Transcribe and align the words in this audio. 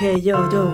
Yo, 0.00 0.48
yo. 0.48 0.72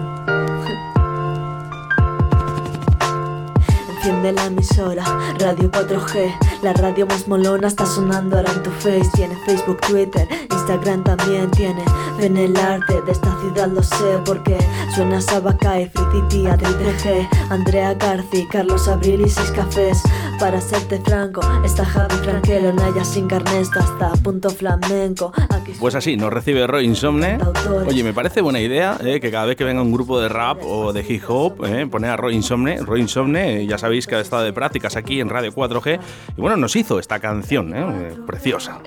Enciende 3.88 4.30
la 4.30 4.44
emisora, 4.44 5.02
Radio 5.40 5.68
4G, 5.68 6.62
la 6.62 6.72
radio 6.74 7.08
más 7.08 7.26
molona 7.26 7.66
está 7.66 7.86
sonando 7.86 8.36
ahora 8.36 8.52
en 8.52 8.62
tu 8.62 8.70
face. 8.70 9.10
Tiene 9.14 9.34
Facebook, 9.44 9.80
Twitter, 9.80 10.28
Instagram 10.52 11.02
también 11.02 11.50
tiene. 11.50 11.84
Ven 12.20 12.36
el 12.36 12.56
arte 12.56 13.02
de 13.02 13.10
esta 13.10 13.36
ciudad, 13.40 13.66
lo 13.66 13.82
sé, 13.82 14.20
porque 14.24 14.58
suena 14.94 15.20
Sabacay, 15.20 15.90
Free 15.90 16.46
Adri 16.46 16.66
3G, 16.66 17.28
Andrea 17.50 17.94
Garci, 17.94 18.46
Carlos 18.46 18.86
Abril 18.86 19.22
y 19.22 19.28
Seis 19.28 19.50
Cafés. 19.50 20.02
Para 20.38 20.60
serte 20.60 21.00
franco, 21.00 21.40
está 21.64 21.84
Javi 21.84 22.14
Franquelo, 22.16 22.72
Naya 22.72 23.04
sin 23.04 23.26
carnesto 23.26 23.80
hasta 23.80 24.12
punto 24.22 24.50
flamenco. 24.50 25.32
Aquí 25.48 25.72
Pues 25.80 25.94
así, 25.94 26.16
nos 26.16 26.30
recibe 26.30 26.66
Roy 26.66 26.84
Insomne. 26.84 27.38
Oye, 27.86 28.04
me 28.04 28.12
parece 28.12 28.42
buena 28.42 28.60
idea 28.60 28.98
eh, 29.02 29.18
que 29.18 29.30
cada 29.30 29.46
vez 29.46 29.56
que 29.56 29.64
venga 29.64 29.80
un 29.80 29.92
grupo 29.92 30.20
de 30.20 30.28
rap 30.28 30.62
o 30.62 30.92
de 30.92 31.00
hip 31.08 31.22
hop, 31.28 31.64
eh, 31.64 31.86
poner 31.86 32.10
a 32.10 32.16
Roy 32.16 32.34
Insomne. 32.34 32.76
Roy 32.82 33.00
Insomne, 33.00 33.66
ya 33.66 33.78
sabéis 33.78 34.06
que 34.06 34.16
ha 34.16 34.20
estado 34.20 34.42
de 34.42 34.52
prácticas 34.52 34.96
aquí 34.96 35.20
en 35.20 35.30
Radio 35.30 35.52
4G. 35.52 35.98
Y 36.36 36.40
bueno, 36.40 36.56
nos 36.56 36.76
hizo 36.76 36.98
esta 36.98 37.18
canción, 37.18 37.72
eh, 37.74 38.14
preciosa. 38.26 38.80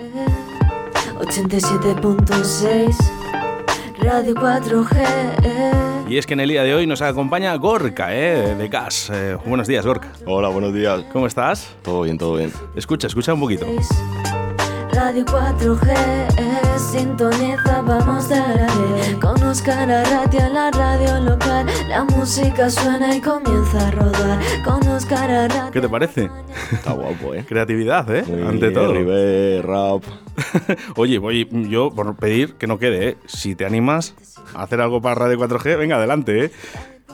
87.6 1.19 2.95
Radio 4.01 4.35
4G 4.35 4.97
eh. 5.43 5.98
Y 6.09 6.17
es 6.17 6.25
que 6.25 6.33
en 6.33 6.39
el 6.39 6.49
día 6.49 6.63
de 6.63 6.73
hoy 6.73 6.87
nos 6.87 7.03
acompaña 7.03 7.53
Gorka, 7.53 8.15
eh, 8.15 8.55
de 8.55 8.67
Gas. 8.67 9.11
Eh, 9.13 9.37
buenos 9.45 9.67
días, 9.67 9.85
Gorka. 9.85 10.11
Hola, 10.25 10.47
buenos 10.47 10.73
días. 10.73 11.03
¿Cómo 11.13 11.27
estás? 11.27 11.75
Todo 11.83 12.01
bien, 12.01 12.17
todo 12.17 12.35
bien. 12.35 12.51
Escucha, 12.75 13.05
escucha 13.05 13.31
un 13.35 13.39
poquito. 13.39 13.67
Radio 14.91 15.25
4G 15.25 15.89
eh, 15.91 16.79
Sintoniza, 16.79 17.81
vamos 17.81 18.29
de 18.29 18.35
la 18.37 19.19
Con 19.19 19.41
Oscar 19.43 19.89
Arratia, 19.91 20.49
la 20.49 20.71
radio 20.71 21.19
local 21.19 21.65
La 21.87 22.03
música 22.05 22.69
suena 22.69 23.15
y 23.15 23.21
comienza 23.21 23.87
a 23.87 23.91
rodar 23.91 24.39
Con 24.63 24.87
Oscar 24.87 25.29
Arratia 25.29 25.71
¿Qué 25.71 25.81
te 25.81 25.89
parece? 25.89 26.29
Está 26.71 26.93
guapo, 26.93 27.33
¿eh? 27.33 27.45
Creatividad, 27.47 28.13
¿eh? 28.15 28.23
Muy 28.27 28.41
Ante 28.41 28.71
todo. 28.71 28.93
River, 28.93 29.65
rap. 29.65 30.03
Oye, 30.95 31.17
voy, 31.19 31.47
yo 31.69 31.91
por 31.91 32.15
pedir 32.15 32.55
que 32.55 32.67
no 32.67 32.79
quede, 32.79 33.09
¿eh? 33.09 33.17
Si 33.25 33.55
te 33.55 33.65
animas 33.65 34.15
a 34.53 34.63
hacer 34.63 34.81
algo 34.81 35.01
para 35.01 35.15
Radio 35.15 35.37
4G, 35.37 35.77
venga, 35.77 35.97
adelante, 35.97 36.45
¿eh? 36.45 36.51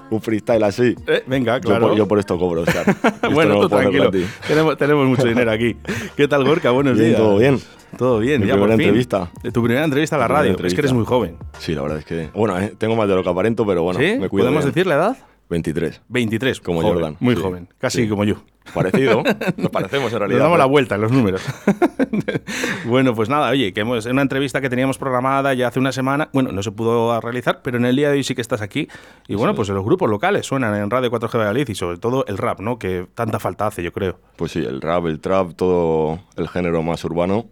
Un 0.09 0.21
freestyle 0.21 0.63
así. 0.63 0.95
Eh, 1.07 1.23
venga, 1.27 1.57
Yo 1.57 1.61
claro. 1.69 1.87
por, 1.89 1.97
yo 1.97 2.07
por 2.07 2.19
esto 2.19 2.37
cobro, 2.37 2.61
Oscar. 2.61 2.85
Esto 3.03 3.31
bueno, 3.31 3.55
no 3.61 3.69
tranquilo. 3.69 4.11
Tenemos, 4.47 4.77
tenemos 4.77 5.07
mucho 5.07 5.25
dinero 5.25 5.49
aquí. 5.51 5.75
¿Qué 6.15 6.27
tal, 6.27 6.43
Gorka? 6.45 6.69
Buenos 6.71 6.95
Bien, 6.95 7.09
días. 7.09 7.19
todo 7.19 7.37
bien. 7.37 7.59
Todo 7.97 8.19
bien, 8.19 8.41
Mi 8.41 8.47
ya 8.47 8.53
por 8.53 8.63
primera 8.67 8.77
fin. 8.77 8.85
entrevista. 8.87 9.31
Tu 9.53 9.63
primera 9.63 9.83
entrevista 9.85 10.15
a 10.17 10.19
la 10.19 10.27
radio. 10.27 10.55
Es 10.63 10.73
que 10.73 10.81
eres 10.81 10.93
muy 10.93 11.05
joven. 11.05 11.37
Sí, 11.59 11.73
la 11.73 11.81
verdad 11.81 11.99
es 11.99 12.05
que. 12.05 12.29
Bueno, 12.33 12.59
eh, 12.59 12.73
tengo 12.77 12.95
más 12.95 13.07
de 13.07 13.15
lo 13.15 13.23
que 13.23 13.29
aparento, 13.29 13.65
pero 13.65 13.83
bueno, 13.83 13.99
¿Sí? 13.99 14.17
me 14.19 14.29
cuido. 14.29 14.45
¿Podemos 14.45 14.63
bien. 14.65 14.73
decir 14.73 14.85
la 14.87 14.95
edad? 14.95 15.17
23. 15.49 16.01
23. 16.09 16.59
Como 16.61 16.81
joven, 16.81 16.93
Jordan, 16.93 17.17
Muy 17.19 17.35
sí. 17.35 17.41
joven. 17.41 17.69
Casi 17.77 18.03
Sí. 18.03 18.09
como 18.09 18.23
yo. 18.23 18.35
Parecido. 18.73 19.21
Nos 19.57 19.69
parecemos 19.69 20.07
en 20.11 20.13
Le 20.13 20.19
realidad. 20.19 20.39
damos 20.45 20.57
la 20.57 20.65
vuelta 20.65 20.95
en 20.95 21.01
los 21.01 21.11
números. 21.11 21.41
bueno, 22.85 23.13
pues 23.13 23.29
nada, 23.29 23.49
oye, 23.51 23.73
que 23.73 23.81
hemos, 23.81 24.05
en 24.05 24.13
una 24.13 24.21
entrevista 24.23 24.61
que 24.61 24.69
teníamos 24.69 24.97
programada 24.97 25.53
ya 25.53 25.67
hace 25.67 25.79
una 25.79 25.91
semana, 25.91 26.29
bueno, 26.33 26.51
no 26.51 26.63
se 26.63 26.71
pudo 26.71 27.19
realizar, 27.21 27.61
pero 27.63 27.77
en 27.77 27.85
el 27.85 27.95
día 27.95 28.09
de 28.09 28.17
hoy 28.17 28.23
sí 28.23 28.35
que 28.35 28.41
estás 28.41 28.61
aquí. 28.61 28.87
Y 29.27 29.35
bueno, 29.35 29.55
pues 29.55 29.69
los 29.69 29.83
grupos 29.85 30.09
locales 30.09 30.45
suenan 30.45 30.75
en 30.75 30.89
Radio 30.89 31.11
4G 31.11 31.37
Valladolid 31.37 31.69
y 31.69 31.75
sobre 31.75 31.97
todo 31.97 32.25
el 32.27 32.37
rap, 32.37 32.59
¿no? 32.59 32.79
Que 32.79 33.07
tanta 33.13 33.39
falta 33.39 33.67
hace, 33.67 33.83
yo 33.83 33.91
creo. 33.91 34.19
Pues 34.35 34.51
sí, 34.51 34.59
el 34.59 34.81
rap, 34.81 35.05
el 35.05 35.19
trap, 35.19 35.53
todo 35.55 36.19
el 36.35 36.47
género 36.47 36.81
más 36.83 37.03
urbano. 37.05 37.45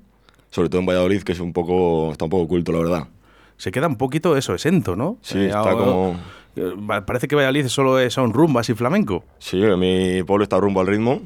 Sobre 0.49 0.69
todo 0.69 0.81
en 0.81 0.85
Valladolid, 0.87 1.23
que 1.23 1.31
es 1.31 1.39
un 1.39 1.51
poco. 1.51 2.11
Está 2.11 2.25
un 2.25 2.29
poco 2.31 2.43
oculto, 2.43 2.71
la 2.71 2.77
verdad. 2.79 3.07
Se 3.57 3.71
queda 3.71 3.87
un 3.87 3.95
poquito 3.97 4.37
eso, 4.37 4.53
exento, 4.53 4.95
¿no? 4.95 5.17
Sí, 5.21 5.37
Eh, 5.39 5.45
está 5.47 5.59
ahora- 5.59 5.73
como. 5.73 6.15
Eh, 6.55 6.73
Parece 7.05 7.27
que 7.27 7.35
Valladolid 7.35 7.67
solo 7.67 7.99
es- 7.99 8.13
son 8.13 8.33
rumbas 8.33 8.69
y 8.69 8.73
flamenco. 8.73 9.23
Sí, 9.39 9.57
mi 9.57 10.23
pueblo 10.23 10.43
está 10.43 10.57
rumbo 10.59 10.81
al 10.81 10.87
ritmo, 10.87 11.21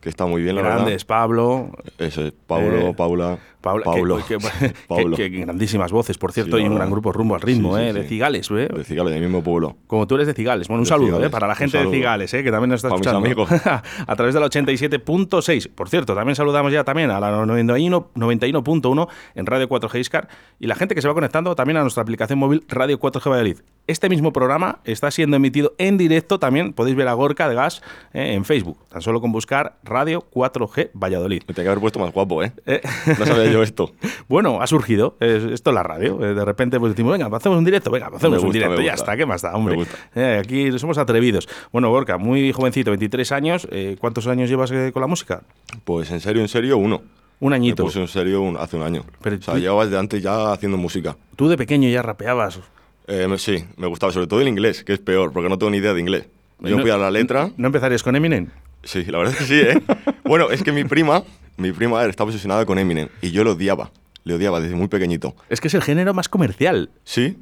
que 0.00 0.08
está 0.08 0.26
muy 0.26 0.42
bien, 0.42 0.56
la 0.56 0.62
verdad. 0.62 0.76
Grandes, 0.78 1.04
Pablo, 1.04 1.70
Eso 1.98 2.22
es, 2.26 2.32
Paulo, 2.46 2.90
Eh, 2.90 2.94
Paula. 2.96 3.38
Paula, 3.64 3.84
Paulo. 3.84 4.18
que, 4.28 4.38
que- 4.38 4.74
Paulo. 4.86 5.16
que- 5.16 5.30
que 5.30 5.38
grandísimas 5.40 5.90
voces, 5.90 6.18
por 6.18 6.30
cierto, 6.32 6.56
Sí, 6.58 6.62
y 6.62 6.66
un 6.66 6.74
la 6.74 6.80
gran 6.80 6.90
grupo 6.90 7.12
rumbo 7.12 7.34
al 7.34 7.40
ritmo, 7.40 7.76
Sí, 7.76 7.82
sí, 7.82 7.88
¿eh? 7.88 7.92
de. 7.94 8.04
Cigales, 8.06 8.50
¿eh? 8.50 8.68
De 8.72 8.84
Cigales, 8.84 9.12
del 9.14 9.22
mismo 9.22 9.42
pueblo. 9.42 9.76
Como 9.86 10.06
tú 10.06 10.14
eres 10.14 10.26
de 10.26 10.34
Cigales. 10.34 10.68
Bueno, 10.68 10.80
un 10.80 10.84
De 10.84 10.88
saludo 10.90 11.06
Cigales, 11.08 11.26
¿eh? 11.26 11.30
para 11.30 11.46
la 11.48 11.54
gente 11.56 11.78
de. 11.78 11.90
Cigales, 11.90 12.32
¿eh? 12.34 12.44
que 12.44 12.50
también 12.50 12.70
nos 12.70 12.78
está 12.84 12.90
Para 12.90 12.98
mis 13.00 13.06
escuchando. 13.06 13.42
amigos. 13.44 13.82
a 14.06 14.16
través 14.16 14.34
del 14.34 14.42
87.6. 14.44 15.68
Por 15.74 15.88
cierto, 15.88 16.14
también 16.14 16.36
saludamos 16.36 16.72
ya 16.72 16.84
también 16.84 17.10
a 17.10 17.18
la 17.20 17.30
91 17.44 18.10
91.1 18.14 19.08
en 19.34 19.46
Radio 19.46 19.68
4G 19.68 19.98
Iscar 20.00 20.28
y 20.60 20.66
la 20.66 20.74
gente 20.74 20.94
que 20.94 21.02
se 21.02 21.08
va 21.08 21.14
conectando 21.14 21.54
también 21.54 21.76
a 21.78 21.80
nuestra 21.82 22.02
aplicación 22.02 22.38
móvil 22.38 22.64
Radio 22.68 22.98
4G 22.98 23.30
Valladolid. 23.30 23.58
Este 23.86 24.08
mismo 24.08 24.32
programa 24.32 24.78
está 24.84 25.10
siendo 25.10 25.36
emitido 25.36 25.74
en 25.78 25.98
directo 25.98 26.38
también. 26.38 26.72
Podéis 26.72 26.96
ver 26.96 27.08
a 27.08 27.12
Gorka 27.12 27.48
de 27.48 27.54
Gas 27.54 27.82
eh, 28.14 28.32
en 28.34 28.44
Facebook. 28.44 28.78
Tan 28.88 29.02
solo 29.02 29.20
con 29.20 29.30
buscar 29.32 29.76
Radio 29.84 30.24
4G 30.32 30.90
Valladolid. 30.94 31.42
Me 31.46 31.54
tenía 31.54 31.64
que 31.66 31.68
haber 31.70 31.80
puesto 31.80 31.98
más 31.98 32.12
guapo, 32.12 32.42
¿eh? 32.42 32.52
Eh, 32.66 32.80
No 33.18 33.26
sabía 33.26 33.44
yo 33.54 33.62
esto. 33.62 33.92
Bueno, 34.28 34.60
ha 34.60 34.66
surgido. 34.66 35.16
Es- 35.20 35.44
esto 35.44 35.70
es 35.70 35.74
la 35.74 35.82
radio. 35.82 36.22
Eh, 36.24 36.34
De 36.34 36.44
repente 36.44 36.78
pues 36.80 36.92
decimos, 36.92 37.12
venga, 37.18 37.34
hacemos 37.36 37.58
un 37.58 37.64
directo. 37.64 37.90
Venga, 37.90 38.10
hacemos 38.14 38.42
un 38.42 38.50
directo. 38.52 38.80
Ya 38.80 38.94
está, 38.94 39.16
¿qué 39.16 39.24
más 39.26 39.42
da, 39.42 39.54
hombre? 39.54 39.76
Eh, 40.14 40.40
aquí 40.44 40.76
somos 40.78 40.98
atrevidos. 40.98 41.48
Bueno, 41.72 41.90
Gorka, 41.90 42.18
muy 42.18 42.52
jovencito, 42.52 42.90
23 42.90 43.32
años. 43.32 43.66
Eh, 43.70 43.96
¿Cuántos 44.00 44.26
años 44.26 44.48
llevas 44.50 44.72
con 44.92 45.00
la 45.00 45.06
música? 45.06 45.42
Pues 45.84 46.10
en 46.10 46.20
serio, 46.20 46.42
en 46.42 46.48
serio, 46.48 46.76
uno. 46.78 47.02
Un 47.40 47.52
añito. 47.52 47.82
puse 47.82 48.00
en 48.00 48.08
serio 48.08 48.40
un- 48.42 48.56
hace 48.56 48.76
un 48.76 48.82
año. 48.84 49.04
Pero 49.20 49.36
o 49.36 49.42
sea, 49.42 49.54
tú- 49.54 49.60
llevaba 49.60 49.84
desde 49.84 49.98
antes 49.98 50.22
ya 50.22 50.52
haciendo 50.52 50.78
música. 50.78 51.16
Tú 51.36 51.48
de 51.48 51.56
pequeño 51.56 51.88
ya 51.88 52.00
rapeabas. 52.02 52.60
Eh, 53.06 53.26
sí, 53.38 53.64
me 53.76 53.86
gustaba, 53.86 54.12
sobre 54.12 54.26
todo 54.28 54.40
el 54.40 54.48
inglés, 54.48 54.82
que 54.84 54.94
es 54.94 54.98
peor, 55.00 55.32
porque 55.32 55.48
no 55.48 55.58
tengo 55.58 55.70
ni 55.70 55.78
idea 55.78 55.92
de 55.92 56.00
inglés. 56.00 56.26
Yo 56.60 56.76
No- 56.76 56.82
fui 56.82 56.90
a 56.90 56.96
la 56.96 57.10
letra. 57.10 57.50
¿No 57.56 57.66
empezarías 57.66 58.02
con 58.02 58.16
Eminem? 58.16 58.48
Sí, 58.84 59.04
la 59.04 59.18
verdad 59.18 59.34
es 59.34 59.38
que 59.40 59.44
sí, 59.46 59.60
¿eh? 59.60 59.82
bueno, 60.24 60.50
es 60.50 60.62
que 60.62 60.70
mi 60.72 60.84
prima, 60.84 61.22
mi 61.56 61.72
prima 61.72 62.04
estaba 62.04 62.28
obsesionada 62.28 62.66
con 62.66 62.78
Eminem 62.78 63.08
y 63.22 63.30
yo 63.30 63.44
lo 63.44 63.52
odiaba. 63.52 63.90
Le 64.24 64.34
odiaba 64.34 64.60
desde 64.60 64.74
muy 64.74 64.88
pequeñito. 64.88 65.36
Es 65.50 65.60
que 65.60 65.68
es 65.68 65.74
el 65.74 65.82
género 65.82 66.14
más 66.14 66.28
comercial. 66.28 66.90
Sí, 67.04 67.36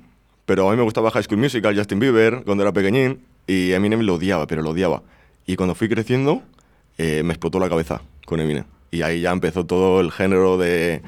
pero 0.46 0.68
a 0.68 0.72
mí 0.72 0.76
me 0.76 0.82
gustaba 0.82 1.10
High 1.10 1.22
School 1.22 1.38
Musical, 1.38 1.76
Justin 1.76 2.00
Bieber, 2.00 2.42
cuando 2.44 2.64
era 2.64 2.72
pequeñín, 2.72 3.20
y 3.46 3.72
Eminem 3.72 4.00
lo 4.00 4.14
odiaba, 4.14 4.46
pero 4.46 4.62
lo 4.62 4.70
odiaba. 4.70 5.02
Y 5.46 5.56
cuando 5.56 5.74
fui 5.74 5.88
creciendo, 5.88 6.42
eh, 6.98 7.22
me 7.22 7.32
explotó 7.32 7.60
la 7.60 7.68
cabeza 7.68 8.02
con 8.26 8.40
Eminem. 8.40 8.64
Y 8.90 9.02
ahí 9.02 9.20
ya 9.20 9.30
empezó 9.30 9.64
todo 9.64 10.00
el 10.00 10.10
género 10.10 10.58
de, 10.58 11.02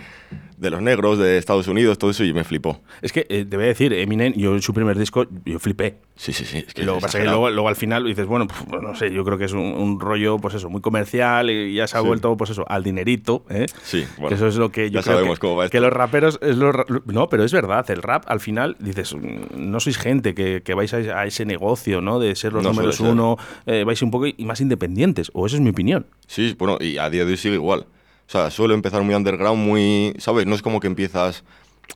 de 0.57 0.71
los 0.71 0.81
negros, 0.83 1.19
de 1.19 1.39
Estados 1.39 1.69
Unidos, 1.69 1.99
todo 1.99 2.11
eso, 2.11 2.25
y 2.25 2.33
me 2.33 2.45
flipó. 2.45 2.81
Es 3.03 3.13
que 3.13 3.27
eh, 3.29 3.45
te 3.45 3.57
voy 3.57 3.65
a 3.67 3.69
decir, 3.69 3.93
Eminem, 3.93 4.33
yo 4.35 4.55
en 4.55 4.63
su 4.63 4.73
primer 4.75 4.99
disco, 4.99 5.27
yo 5.45 5.59
flipé. 5.59 5.97
Sí, 6.17 6.33
sí, 6.33 6.45
sí. 6.45 6.65
Es 6.67 6.75
que 6.75 6.83
luego 6.85 6.99
es 6.99 7.05
pasa 7.05 7.19
que 7.19 7.25
luego, 7.25 7.51
luego 7.51 7.69
al 7.69 7.77
final 7.77 8.05
dices, 8.05 8.27
bueno, 8.27 8.47
pues 8.47 8.83
no 8.83 8.95
sé, 8.95 9.13
yo 9.13 9.25
creo 9.25 9.37
que 9.37 9.45
es 9.47 9.53
un, 9.53 9.61
un 9.61 9.99
rollo, 10.01 10.39
pues 10.39 10.55
eso, 10.55 10.71
muy 10.71 10.81
comercial 10.81 11.51
y 11.51 11.75
ya 11.75 11.87
se 11.87 11.97
ha 11.97 12.01
Sí. 12.01 12.07
vuelto, 12.07 12.37
pues 12.37 12.51
eso, 12.51 12.65
al 12.69 12.83
dinerito, 12.85 13.45
¿eh? 13.51 13.67
Sí, 13.83 14.05
bueno, 14.17 14.29
Que 14.29 14.35
eso 14.35 14.47
es 14.47 14.57
lo 14.57 14.71
que 14.71 14.91
yo 14.91 15.01
ya 15.01 15.03
creo 15.03 15.17
sabemos 15.17 15.39
que, 15.39 15.41
cómo 15.41 15.57
va 15.57 15.65
que 15.69 15.77
esto. 15.79 15.81
los 15.87 15.93
raperos 15.93 16.39
es 16.43 16.57
lo 16.57 16.73
no, 17.07 17.29
pero 17.29 17.45
es 17.45 17.53
verdad, 17.53 17.89
el 17.91 18.03
rap 18.03 18.25
al 18.29 18.41
final 18.41 18.77
dices, 18.79 19.15
no 19.57 19.81
sois 19.81 19.99
gente 19.99 20.35
que, 20.35 20.63
que 20.63 20.75
vais 20.75 20.93
a, 20.95 20.99
a 20.99 21.27
ese 21.27 21.45
negocio, 21.45 22.01
¿no? 22.01 22.19
De 22.21 22.35
ser 22.37 22.53
los 22.53 22.63
No 22.63 22.71
números 22.71 23.01
uno, 23.01 23.37
eh, 23.67 23.85
vais 23.85 24.01
un 24.03 24.11
poco 24.11 24.27
más 24.39 24.61
independientes, 24.61 25.31
o 25.35 25.47
eso 25.47 25.57
es 25.57 25.63
mi 25.63 25.71
opinión. 25.71 26.07
Sí, 26.27 26.55
bueno, 26.59 26.79
y 26.81 26.99
a 26.99 27.11
día 27.11 27.25
de 27.25 27.33
hoy 27.33 27.37
sigue 27.37 27.55
igual. 27.57 27.87
Sea, 28.35 28.51
suelo 28.51 28.75
empezar 28.75 29.01
muy 29.03 29.15
underground, 29.15 29.65
muy... 29.65 30.13
¿Sabes? 30.19 30.45
No 30.45 30.57
es 30.57 30.63
como 30.63 30.81
que 30.81 30.89
empiezas 30.89 31.45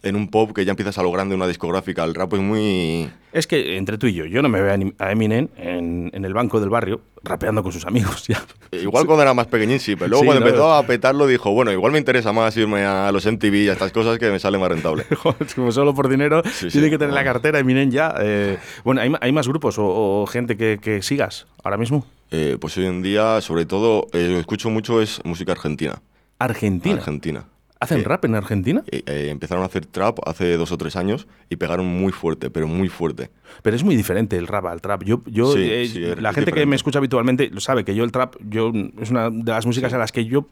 en 0.04 0.14
un 0.14 0.28
pop 0.30 0.52
que 0.54 0.64
ya 0.64 0.70
empiezas 0.70 0.96
a 0.98 1.02
lo 1.02 1.10
grande, 1.10 1.34
una 1.34 1.48
discográfica. 1.48 2.04
El 2.04 2.14
rap 2.14 2.32
es 2.34 2.38
muy... 2.40 3.10
Es 3.32 3.48
que 3.48 3.76
entre 3.76 3.98
tú 3.98 4.06
y 4.06 4.14
yo, 4.14 4.24
yo 4.24 4.40
no 4.40 4.48
me 4.48 4.60
veo 4.60 4.72
a 5.00 5.10
Eminem 5.10 5.48
en, 5.56 6.10
en 6.14 6.24
el 6.24 6.32
banco 6.34 6.60
del 6.60 6.68
barrio 6.70 7.00
rapeando 7.24 7.64
con 7.64 7.72
sus 7.72 7.84
amigos. 7.86 8.26
Ya. 8.28 8.40
Igual 8.70 9.06
cuando 9.06 9.22
era 9.22 9.34
más 9.34 9.48
pequeñín 9.48 9.80
sí, 9.80 9.96
pero 9.96 10.10
luego 10.10 10.22
Sí, 10.22 10.26
cuando 10.26 10.42
no, 10.42 10.46
empezó 10.46 10.72
a 10.74 10.82
petarlo 10.84 11.26
dijo, 11.26 11.50
bueno, 11.50 11.72
igual 11.72 11.90
me 11.90 11.98
interesa 11.98 12.32
más 12.32 12.56
irme 12.56 12.84
a 12.84 13.10
los 13.10 13.26
MTV 13.26 13.54
y 13.64 13.68
a 13.70 13.72
estas 13.72 13.90
cosas 13.90 14.16
que 14.20 14.30
me 14.30 14.38
sale 14.38 14.58
más 14.58 14.68
rentable. 14.68 15.06
Como 15.56 15.72
solo 15.72 15.92
por 15.92 16.08
dinero 16.08 16.42
Sí, 16.44 16.68
tiene 16.68 16.86
sí, 16.86 16.90
que 16.92 16.98
tener 16.98 17.14
la 17.14 17.22
bueno. 17.22 17.32
cartera 17.32 17.58
Eminem 17.58 17.90
ya. 17.90 18.14
eh, 18.20 18.58
bueno, 18.84 19.00
¿hay, 19.20 19.32
más 19.32 19.48
grupos 19.48 19.76
o, 19.80 20.22
o 20.22 20.26
gente 20.28 20.56
que, 20.56 20.78
que 20.80 21.02
sigas 21.02 21.48
ahora 21.64 21.78
mismo? 21.78 22.06
Eh, 22.30 22.58
pues 22.60 22.76
hoy 22.76 22.84
en 22.86 23.02
día, 23.02 23.40
sobre 23.40 23.64
todo, 23.64 24.06
eh, 24.12 24.36
escucho 24.38 24.68
mucho 24.70 25.00
es 25.00 25.20
música 25.24 25.52
argentina. 25.52 26.00
Argentina. 26.38 26.96
Argentina. 26.96 27.44
¿Hacen 27.80 28.00
Eh, 28.00 28.04
rap 28.04 28.24
en 28.24 28.34
Argentina? 28.34 28.82
eh, 28.90 29.02
eh, 29.06 29.28
empezaron 29.30 29.62
a 29.62 29.66
hacer 29.66 29.86
trap 29.86 30.18
hace 30.26 30.56
dos 30.56 30.72
o 30.72 30.78
tres 30.78 30.96
años 30.96 31.28
y 31.48 31.56
pegaron 31.56 31.86
muy 31.86 32.10
fuerte, 32.10 32.50
pero 32.50 32.66
muy 32.66 32.88
fuerte. 32.88 33.30
Pero 33.62 33.76
es 33.76 33.84
muy 33.84 33.94
diferente 33.94 34.36
el 34.36 34.48
rap 34.48 34.66
al 34.66 34.80
trap. 34.80 35.04
Yo, 35.04 35.20
yo 35.26 35.52
Sí, 35.52 35.60
eh, 35.62 35.86
sí, 35.86 36.00
la 36.00 36.32
gente 36.32 36.46
que 36.50 36.60
diferente. 36.60 36.66
me 36.66 36.76
escucha 36.76 36.98
habitualmente 36.98 37.50
lo 37.50 37.60
sabe 37.60 37.84
que 37.84 37.94
yo 37.94 38.02
el 38.02 38.10
trap 38.10 38.34
yo 38.48 38.72
es 39.00 39.10
una 39.10 39.30
de 39.30 39.52
las 39.52 39.64
músicas 39.64 39.92
a 39.92 39.98
las 39.98 40.10
que 40.10 40.24
yo 40.24 40.46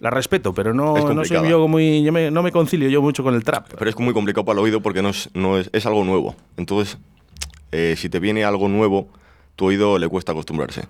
la 0.00 0.10
respeto, 0.10 0.52
pero 0.54 0.74
no, 0.74 1.14
no 1.14 1.24
soy 1.24 1.48
yo 1.48 1.68
muy 1.68 2.02
yo 2.02 2.12
me- 2.12 2.32
no 2.32 2.42
me 2.42 2.50
concilio 2.50 2.88
yo 2.88 3.00
mucho 3.00 3.22
con 3.22 3.34
el 3.36 3.44
trap. 3.44 3.68
Pero 3.78 3.88
es 3.88 3.96
muy 4.00 4.12
complicado 4.12 4.44
para 4.44 4.58
el 4.58 4.64
oído 4.64 4.80
porque 4.80 5.02
no 5.02 5.10
es, 5.10 5.30
no 5.34 5.58
es, 5.58 5.70
es 5.72 5.86
algo 5.86 6.02
nuevo. 6.04 6.34
Entonces, 6.56 6.98
eh, 7.70 7.94
si 7.96 8.08
te 8.08 8.18
viene 8.18 8.44
algo 8.44 8.68
nuevo, 8.68 9.08
tu 9.54 9.66
oído 9.66 9.98
le 10.00 10.08
cuesta 10.08 10.32
acostumbrarse. 10.32 10.82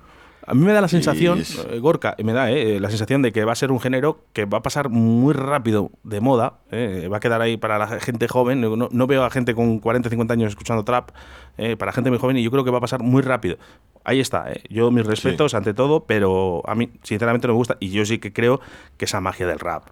A 0.46 0.54
mí 0.54 0.64
me 0.64 0.72
da 0.72 0.80
la 0.80 0.88
sensación, 0.88 1.42
eh, 1.70 1.78
Gorka, 1.80 2.14
me 2.22 2.32
da 2.32 2.50
eh, 2.52 2.78
la 2.78 2.88
sensación 2.88 3.20
de 3.20 3.32
que 3.32 3.44
va 3.44 3.52
a 3.52 3.56
ser 3.56 3.72
un 3.72 3.80
género 3.80 4.20
que 4.32 4.44
va 4.44 4.58
a 4.58 4.62
pasar 4.62 4.88
muy 4.90 5.34
rápido 5.34 5.90
de 6.04 6.20
moda, 6.20 6.60
eh, 6.70 7.08
va 7.12 7.16
a 7.16 7.20
quedar 7.20 7.42
ahí 7.42 7.56
para 7.56 7.78
la 7.78 7.88
gente 8.00 8.28
joven, 8.28 8.60
no, 8.60 8.88
no 8.90 9.06
veo 9.06 9.24
a 9.24 9.30
gente 9.30 9.54
con 9.54 9.80
40, 9.80 10.08
50 10.08 10.34
años 10.34 10.50
escuchando 10.50 10.84
trap, 10.84 11.10
eh, 11.58 11.76
para 11.76 11.92
gente 11.92 12.10
muy 12.10 12.18
joven 12.18 12.36
y 12.36 12.42
yo 12.42 12.50
creo 12.50 12.64
que 12.64 12.70
va 12.70 12.78
a 12.78 12.80
pasar 12.80 13.02
muy 13.02 13.22
rápido. 13.22 13.56
Ahí 14.04 14.20
está, 14.20 14.52
eh. 14.52 14.62
yo 14.68 14.90
mis 14.90 15.06
respetos 15.06 15.54
ante 15.54 15.74
todo, 15.74 16.04
pero 16.04 16.62
a 16.66 16.74
mí 16.74 16.90
sinceramente 17.02 17.46
no 17.46 17.54
me 17.54 17.58
gusta 17.58 17.76
y 17.80 17.90
yo 17.90 18.04
sí 18.04 18.18
que 18.18 18.32
creo 18.32 18.60
que 18.98 19.06
esa 19.06 19.20
magia 19.20 19.46
del 19.46 19.58
rap, 19.58 19.84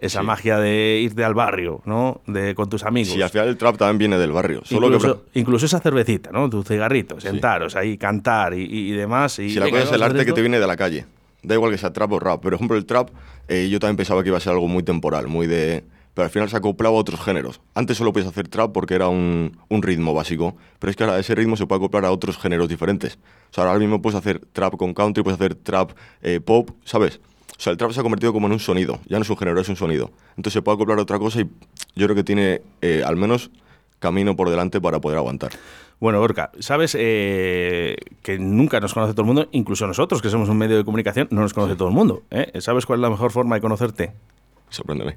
esa 0.00 0.20
Sí. 0.20 0.26
magia 0.26 0.58
de 0.58 1.00
irte 1.02 1.24
al 1.24 1.34
barrio, 1.34 1.82
¿no? 1.84 2.20
De 2.26 2.54
con 2.54 2.68
tus 2.68 2.84
amigos. 2.84 3.12
Sí, 3.12 3.20
al 3.22 3.30
final 3.30 3.48
el 3.48 3.56
trap 3.56 3.76
también 3.76 3.98
viene 3.98 4.18
del 4.18 4.32
barrio. 4.32 4.62
Solo 4.64 4.88
que 4.88 4.94
incluso, 4.96 5.24
incluso 5.34 5.66
esa 5.66 5.80
cervecita, 5.80 6.30
¿no? 6.32 6.48
Tu 6.48 6.62
cigarrito, 6.62 7.20
sentaros 7.20 7.76
ahí, 7.76 7.98
cantar 7.98 8.54
y, 8.54 8.62
y 8.64 8.90
demás. 8.92 9.38
Y, 9.38 9.50
Si 9.50 9.58
la 9.58 9.68
cosa 9.70 9.82
es 9.82 9.92
el 9.92 10.02
arte 10.02 10.24
que 10.24 10.32
te 10.32 10.40
viene 10.40 10.58
de 10.60 10.66
la 10.66 10.76
calle. 10.76 11.06
Da 11.42 11.54
igual 11.54 11.70
que 11.70 11.78
sea 11.78 11.92
trap 11.92 12.12
o 12.12 12.18
rap. 12.18 12.42
Por 12.42 12.52
ejemplo, 12.54 12.76
el 12.76 12.84
trap, 12.84 13.10
eh, 13.46 13.68
yo 13.70 13.78
también 13.78 13.96
pensaba 13.96 14.22
que 14.22 14.28
iba 14.30 14.38
a 14.38 14.40
ser 14.40 14.52
algo 14.52 14.66
muy 14.68 14.82
temporal, 14.82 15.28
muy 15.28 15.46
de. 15.46 15.84
Pero 16.14 16.24
al 16.24 16.30
final 16.30 16.48
se 16.48 16.56
acoplaba 16.56 16.96
a 16.96 16.98
otros 16.98 17.20
géneros. 17.20 17.60
Antes 17.74 17.96
solo 17.96 18.12
podías 18.12 18.28
hacer 18.30 18.48
trap 18.48 18.72
porque 18.72 18.94
era 18.94 19.06
un, 19.08 19.56
un 19.68 19.82
ritmo 19.82 20.14
básico. 20.14 20.56
Pero 20.80 20.90
es 20.90 20.96
que 20.96 21.04
ahora 21.04 21.16
ese 21.16 21.36
ritmo 21.36 21.56
se 21.56 21.64
puede 21.66 21.78
acoplar 21.78 22.04
a 22.06 22.10
otros 22.10 22.38
géneros 22.38 22.68
diferentes. 22.68 23.18
O 23.50 23.54
sea, 23.54 23.64
ahora 23.68 23.78
mismo 23.78 24.02
puedes 24.02 24.18
hacer 24.18 24.40
trap 24.52 24.76
con 24.76 24.94
country, 24.94 25.22
puedes 25.22 25.38
hacer 25.38 25.54
trap 25.54 25.92
eh, 26.22 26.40
pop, 26.40 26.70
¿sabes? 26.84 27.20
O 27.58 27.60
sea, 27.60 27.72
el 27.72 27.76
trap 27.76 27.90
se 27.90 27.98
ha 27.98 28.02
convertido 28.04 28.32
como 28.32 28.46
en 28.46 28.52
un 28.52 28.60
sonido. 28.60 29.00
Ya 29.08 29.16
no 29.18 29.22
es 29.22 29.30
un 29.30 29.36
género, 29.36 29.60
es 29.60 29.68
un 29.68 29.74
sonido. 29.74 30.12
Entonces 30.30 30.52
se 30.52 30.62
puede 30.62 30.76
acoplar 30.76 30.98
a 30.98 31.02
otra 31.02 31.18
cosa 31.18 31.40
y 31.40 31.50
yo 31.96 32.06
creo 32.06 32.14
que 32.14 32.22
tiene 32.22 32.62
eh, 32.82 33.02
al 33.04 33.16
menos 33.16 33.50
camino 33.98 34.36
por 34.36 34.48
delante 34.48 34.80
para 34.80 35.00
poder 35.00 35.18
aguantar. 35.18 35.50
Bueno, 35.98 36.20
Gorka, 36.20 36.52
sabes 36.60 36.96
eh, 36.96 37.96
que 38.22 38.38
nunca 38.38 38.78
nos 38.78 38.94
conoce 38.94 39.12
todo 39.12 39.22
el 39.22 39.26
mundo, 39.26 39.48
incluso 39.50 39.88
nosotros, 39.88 40.22
que 40.22 40.30
somos 40.30 40.48
un 40.48 40.56
medio 40.56 40.76
de 40.76 40.84
comunicación, 40.84 41.26
no 41.32 41.40
nos 41.40 41.52
conoce 41.52 41.74
todo 41.74 41.88
el 41.88 41.94
mundo. 41.94 42.22
¿eh? 42.30 42.52
¿Sabes 42.60 42.86
cuál 42.86 43.00
es 43.00 43.02
la 43.02 43.10
mejor 43.10 43.32
forma 43.32 43.56
de 43.56 43.60
conocerte? 43.60 44.12
Sorpréndeme. 44.70 45.16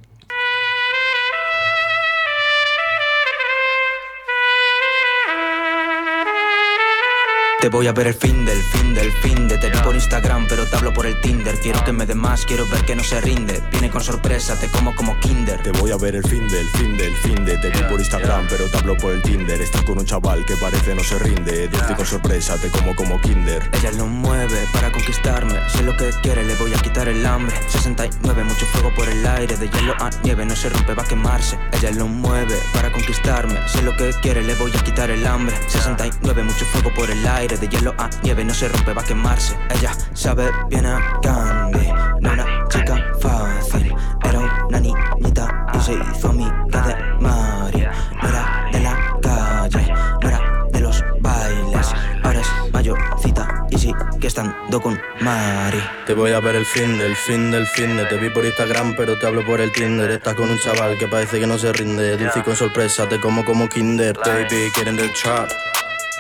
Te 7.61 7.69
voy 7.69 7.85
a 7.85 7.91
ver 7.91 8.07
el 8.07 8.15
fin 8.15 8.43
del 8.43 8.59
fin 8.59 8.95
del 8.95 9.11
fin 9.11 9.47
de. 9.47 9.55
Te 9.59 9.69
vi 9.69 9.77
por 9.83 9.93
Instagram 9.93 10.47
pero 10.49 10.65
te 10.65 10.77
hablo 10.77 10.91
por 10.91 11.05
el 11.05 11.21
Tinder. 11.21 11.53
Quiero 11.59 11.83
que 11.83 11.91
me 11.91 12.07
dé 12.07 12.15
más, 12.15 12.43
quiero 12.43 12.67
ver 12.67 12.83
que 12.85 12.95
no 12.95 13.03
se 13.03 13.21
rinde. 13.21 13.61
Viene 13.69 13.91
con 13.91 14.01
sorpresa, 14.01 14.59
te 14.59 14.67
como 14.69 14.95
como 14.95 15.19
Kinder. 15.19 15.61
Te 15.61 15.69
voy 15.73 15.91
a 15.91 15.97
ver 15.97 16.15
el 16.15 16.23
fin 16.23 16.47
del 16.47 16.67
fin 16.69 16.97
del 16.97 17.15
fin 17.17 17.45
de. 17.45 17.59
Te 17.59 17.69
vi 17.69 17.83
por 17.83 17.99
Instagram 17.99 18.47
pero 18.49 18.67
te 18.67 18.77
hablo 18.79 18.97
por 18.97 19.13
el 19.13 19.21
Tinder. 19.21 19.61
Estás 19.61 19.83
con 19.83 19.99
un 19.99 20.05
chaval 20.05 20.43
que 20.43 20.55
parece 20.57 20.95
no 20.95 21.03
se 21.03 21.19
rinde. 21.19 21.67
Dulce 21.67 21.93
con 21.93 22.03
sorpresa, 22.03 22.57
te 22.59 22.69
como 22.69 22.95
como 22.95 23.21
Kinder. 23.21 23.69
Ella 23.73 23.91
lo 23.91 24.07
mueve 24.07 24.65
para 24.73 24.91
conquistarme. 24.91 25.53
Sé 25.69 25.83
lo 25.83 25.95
que 25.95 26.09
quiere, 26.23 26.43
le 26.43 26.55
voy 26.55 26.73
a 26.73 26.81
quitar 26.81 27.07
el 27.09 27.23
hambre. 27.23 27.55
69, 27.67 28.43
mucho 28.43 28.65
fuego 28.65 28.91
por 28.95 29.07
el 29.07 29.23
aire. 29.23 29.55
De 29.55 29.69
hielo 29.69 29.93
a 29.99 30.09
nieve, 30.23 30.47
no 30.47 30.55
se 30.55 30.67
rompe, 30.67 30.95
va 30.95 31.03
a 31.03 31.07
quemarse. 31.07 31.59
Ella 31.73 31.91
lo 31.91 32.07
mueve 32.07 32.57
para 32.73 32.91
conquistarme. 32.91 33.59
Sé 33.67 33.83
lo 33.83 33.95
que 33.95 34.09
quiere, 34.23 34.41
le 34.41 34.55
voy 34.55 34.71
a 34.75 34.83
quitar 34.83 35.11
el 35.11 35.27
hambre. 35.27 35.55
69, 35.67 36.43
mucho 36.43 36.65
fuego 36.65 36.91
por 36.95 37.11
el 37.11 37.27
aire 37.27 37.50
De 37.51 37.67
hielo 37.67 37.93
a 37.97 38.09
nieve, 38.23 38.45
no 38.45 38.53
se 38.53 38.69
rompe, 38.69 38.93
va 38.93 39.01
a 39.01 39.05
quemarse. 39.05 39.57
Ella 39.71 39.91
sabe 40.13 40.49
bien 40.69 40.85
a 40.85 41.19
candy 41.21 41.85
No 42.21 42.31
una 42.31 42.45
chica 42.69 42.95
fácil. 43.19 43.93
Era 44.23 44.39
una 44.69 44.79
niñita 44.79 45.67
y 45.73 45.79
se 45.81 45.91
hizo 45.91 46.29
amiga 46.29 46.81
de 46.81 46.95
Mari 47.19 47.85
No 48.21 48.29
era 48.29 48.69
de 48.71 48.79
la 48.79 49.17
calle, 49.21 49.93
no 50.21 50.29
era 50.29 50.39
de 50.71 50.79
los 50.79 51.03
bailes. 51.19 51.93
Ahora 52.23 52.39
es 52.39 52.47
mayorcita 52.71 53.65
y 53.69 53.77
sigue 53.77 53.95
estando 54.21 54.81
con 54.81 54.97
Mari. 55.19 55.83
Te 56.05 56.13
voy 56.13 56.31
a 56.31 56.39
ver 56.39 56.55
el 56.55 56.65
fin 56.65 56.97
del 56.97 57.17
fin 57.17 57.51
del 57.51 57.67
fin 57.67 57.97
de. 57.97 58.05
Te 58.05 58.15
vi 58.15 58.29
por 58.29 58.45
Instagram 58.45 58.95
pero 58.95 59.19
te 59.19 59.27
hablo 59.27 59.45
por 59.45 59.59
el 59.59 59.73
Tinder. 59.73 60.09
Estás 60.09 60.35
con 60.35 60.49
un 60.49 60.57
chaval 60.57 60.97
que 60.97 61.07
parece 61.07 61.41
que 61.41 61.47
no 61.47 61.57
se 61.57 61.73
rinde. 61.73 62.15
Dulce 62.15 62.39
y 62.39 62.43
con 62.43 62.55
sorpresa 62.55 63.09
te 63.09 63.19
como 63.19 63.43
como 63.43 63.67
Kinder. 63.67 64.17
Baby, 64.25 64.71
in 64.87 64.95
the 64.95 65.09
trap 65.09 65.49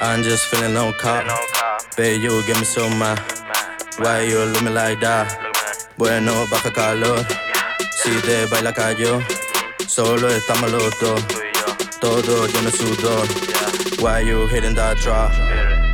I'm 0.03 0.23
just 0.23 0.47
feeling 0.47 0.73
no 0.73 0.91
cop. 0.93 1.23
Baby, 1.95 2.23
you 2.23 2.43
get 2.47 2.57
me 2.57 2.65
so 2.65 2.89
mad 2.89 3.19
Why 3.99 4.21
you 4.21 4.43
look 4.45 4.63
me 4.63 4.71
like 4.71 4.99
that? 5.01 5.29
Bueno, 5.95 6.47
baja 6.49 6.71
calor. 6.71 7.23
Si 7.91 8.09
te 8.21 8.47
baila 8.47 8.73
cayó. 8.73 9.21
Solo 9.87 10.27
estamos 10.29 10.71
los 10.71 10.99
dos. 10.99 11.21
Todo 11.99 12.47
lleno 12.47 12.71
de 12.71 12.77
sudor 12.77 13.27
Why 13.99 14.21
you 14.21 14.47
hitting 14.47 14.73
that 14.73 14.97
drop? 14.97 15.50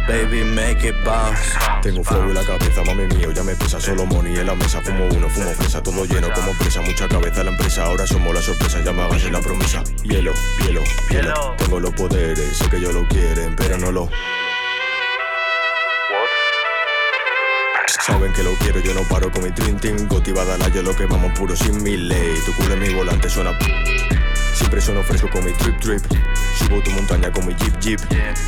Baby, 0.07 0.45
make 0.45 0.87
it 0.87 0.95
bounce. 1.03 1.37
Tengo 1.81 2.01
flow 2.01 2.29
en 2.29 2.35
la 2.35 2.43
cabeza, 2.45 2.81
mami 2.85 3.13
mío, 3.13 3.31
ya 3.33 3.43
me 3.43 3.55
pesa. 3.55 3.77
Solo 3.77 4.05
money 4.05 4.37
en 4.37 4.47
la 4.47 4.55
mesa 4.55 4.81
Fumo 4.81 5.05
uno, 5.05 5.29
fumo 5.29 5.51
fresa, 5.51 5.83
todo 5.83 6.05
lleno 6.05 6.31
como 6.33 6.53
presa 6.53 6.81
Mucha 6.81 7.09
cabeza 7.09 7.43
la 7.43 7.51
empresa, 7.51 7.83
ahora 7.83 8.07
somos 8.07 8.33
la 8.33 8.41
sorpresa 8.41 8.81
Ya 8.81 8.93
me 8.93 9.01
hagas 9.03 9.29
la 9.29 9.41
promesa. 9.41 9.83
Hielo, 10.03 10.31
hielo, 10.63 10.81
hielo. 11.09 11.55
Tengo 11.57 11.81
los 11.81 11.91
poderes, 11.91 12.57
sé 12.57 12.69
que 12.69 12.77
ellos 12.77 12.93
lo 12.93 13.05
quieren, 13.09 13.53
pero 13.57 13.77
no 13.77 13.91
lo. 13.91 14.09
Saben 18.05 18.31
que 18.31 18.43
lo 18.43 18.53
quiero, 18.53 18.79
yo 18.79 18.93
no 18.93 19.01
paro 19.09 19.29
con 19.29 19.43
mi 19.43 19.51
trin 19.51 19.75
tin 19.77 20.07
Gotivada 20.07 20.57
la 20.57 20.69
yo 20.69 20.81
lo 20.81 20.95
que 20.95 21.05
vamos 21.05 21.37
puro 21.37 21.53
sin 21.53 21.83
mi 21.83 21.97
ley. 21.97 22.33
Tu 22.45 22.53
culo 22.53 22.75
en 22.75 22.79
mi 22.79 22.93
volante 22.93 23.29
suena 23.29 23.57
Siempre 24.57 24.81
sueno 24.81 25.03
fresco 25.03 25.29
con 25.31 25.45
mi 25.45 25.51
trip 25.53 25.79
trip 25.79 26.01
Subo 26.55 26.81
tu 26.81 26.89
montaña 26.91 27.31
con 27.31 27.45
mi 27.45 27.53
jeep 27.53 27.79
jeep 27.79 27.99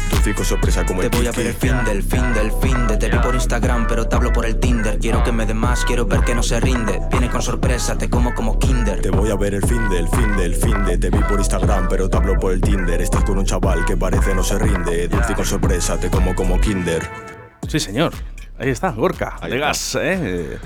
Dulce 0.10 0.32
y 0.32 0.34
con 0.34 0.44
sorpresa 0.44 0.84
como 0.84 1.02
Te 1.02 1.08
el 1.08 1.12
voy 1.16 1.28
a 1.28 1.32
ver 1.32 1.46
el 1.48 1.54
fin 1.54 1.84
del 1.86 2.02
fin 2.02 2.34
del 2.34 2.52
fin 2.52 2.88
de 2.88 2.98
Te 2.98 3.10
vi 3.10 3.18
por 3.20 3.36
Instagram 3.36 3.86
pero 3.88 4.08
te 4.08 4.16
hablo 4.16 4.34
por 4.34 4.46
el 4.48 4.60
Tinder 4.60 4.98
Quiero 4.98 5.24
que 5.24 5.32
me 5.32 5.46
dé 5.46 5.54
más, 5.54 5.86
quiero 5.86 6.08
ver 6.08 6.22
que 6.22 6.34
no 6.34 6.42
se 6.42 6.60
rinde 6.60 7.00
Viene 7.12 7.30
con 7.30 7.44
sorpresa, 7.44 7.96
te 7.96 8.10
como 8.10 8.34
como 8.34 8.58
Kinder 8.58 9.02
Te 9.02 9.12
voy 9.12 9.30
a 9.30 9.36
ver 9.36 9.54
el 9.54 9.62
fin 9.68 9.88
del 9.90 10.08
fin 10.08 10.36
del 10.36 10.56
fin 10.56 10.84
de 10.86 10.98
Te 10.98 11.12
vi 11.12 11.20
por 11.20 11.38
Instagram 11.38 11.88
pero 11.88 12.10
te 12.10 12.18
hablo 12.18 12.40
por 12.40 12.54
el 12.54 12.62
Tinder 12.62 13.00
Estás 13.02 13.24
con 13.24 13.38
un 13.38 13.46
chaval 13.46 13.86
que 13.86 13.96
parece 13.96 14.34
no 14.34 14.44
se 14.44 14.58
rinde 14.58 15.08
Dulce 15.08 15.36
con 15.36 15.46
sorpresa 15.46 16.00
te 16.00 16.10
como 16.10 16.34
como 16.34 16.60
Kinder 16.60 17.08
Sí, 17.68 17.80
señor. 17.80 18.14
Ahí 18.58 18.70
está, 18.72 18.90
Gorka, 18.90 19.38
Ahí 19.42 19.52
de 19.52 19.58
está. 19.58 19.68
gas. 19.68 19.98
¿eh? 20.02 20.58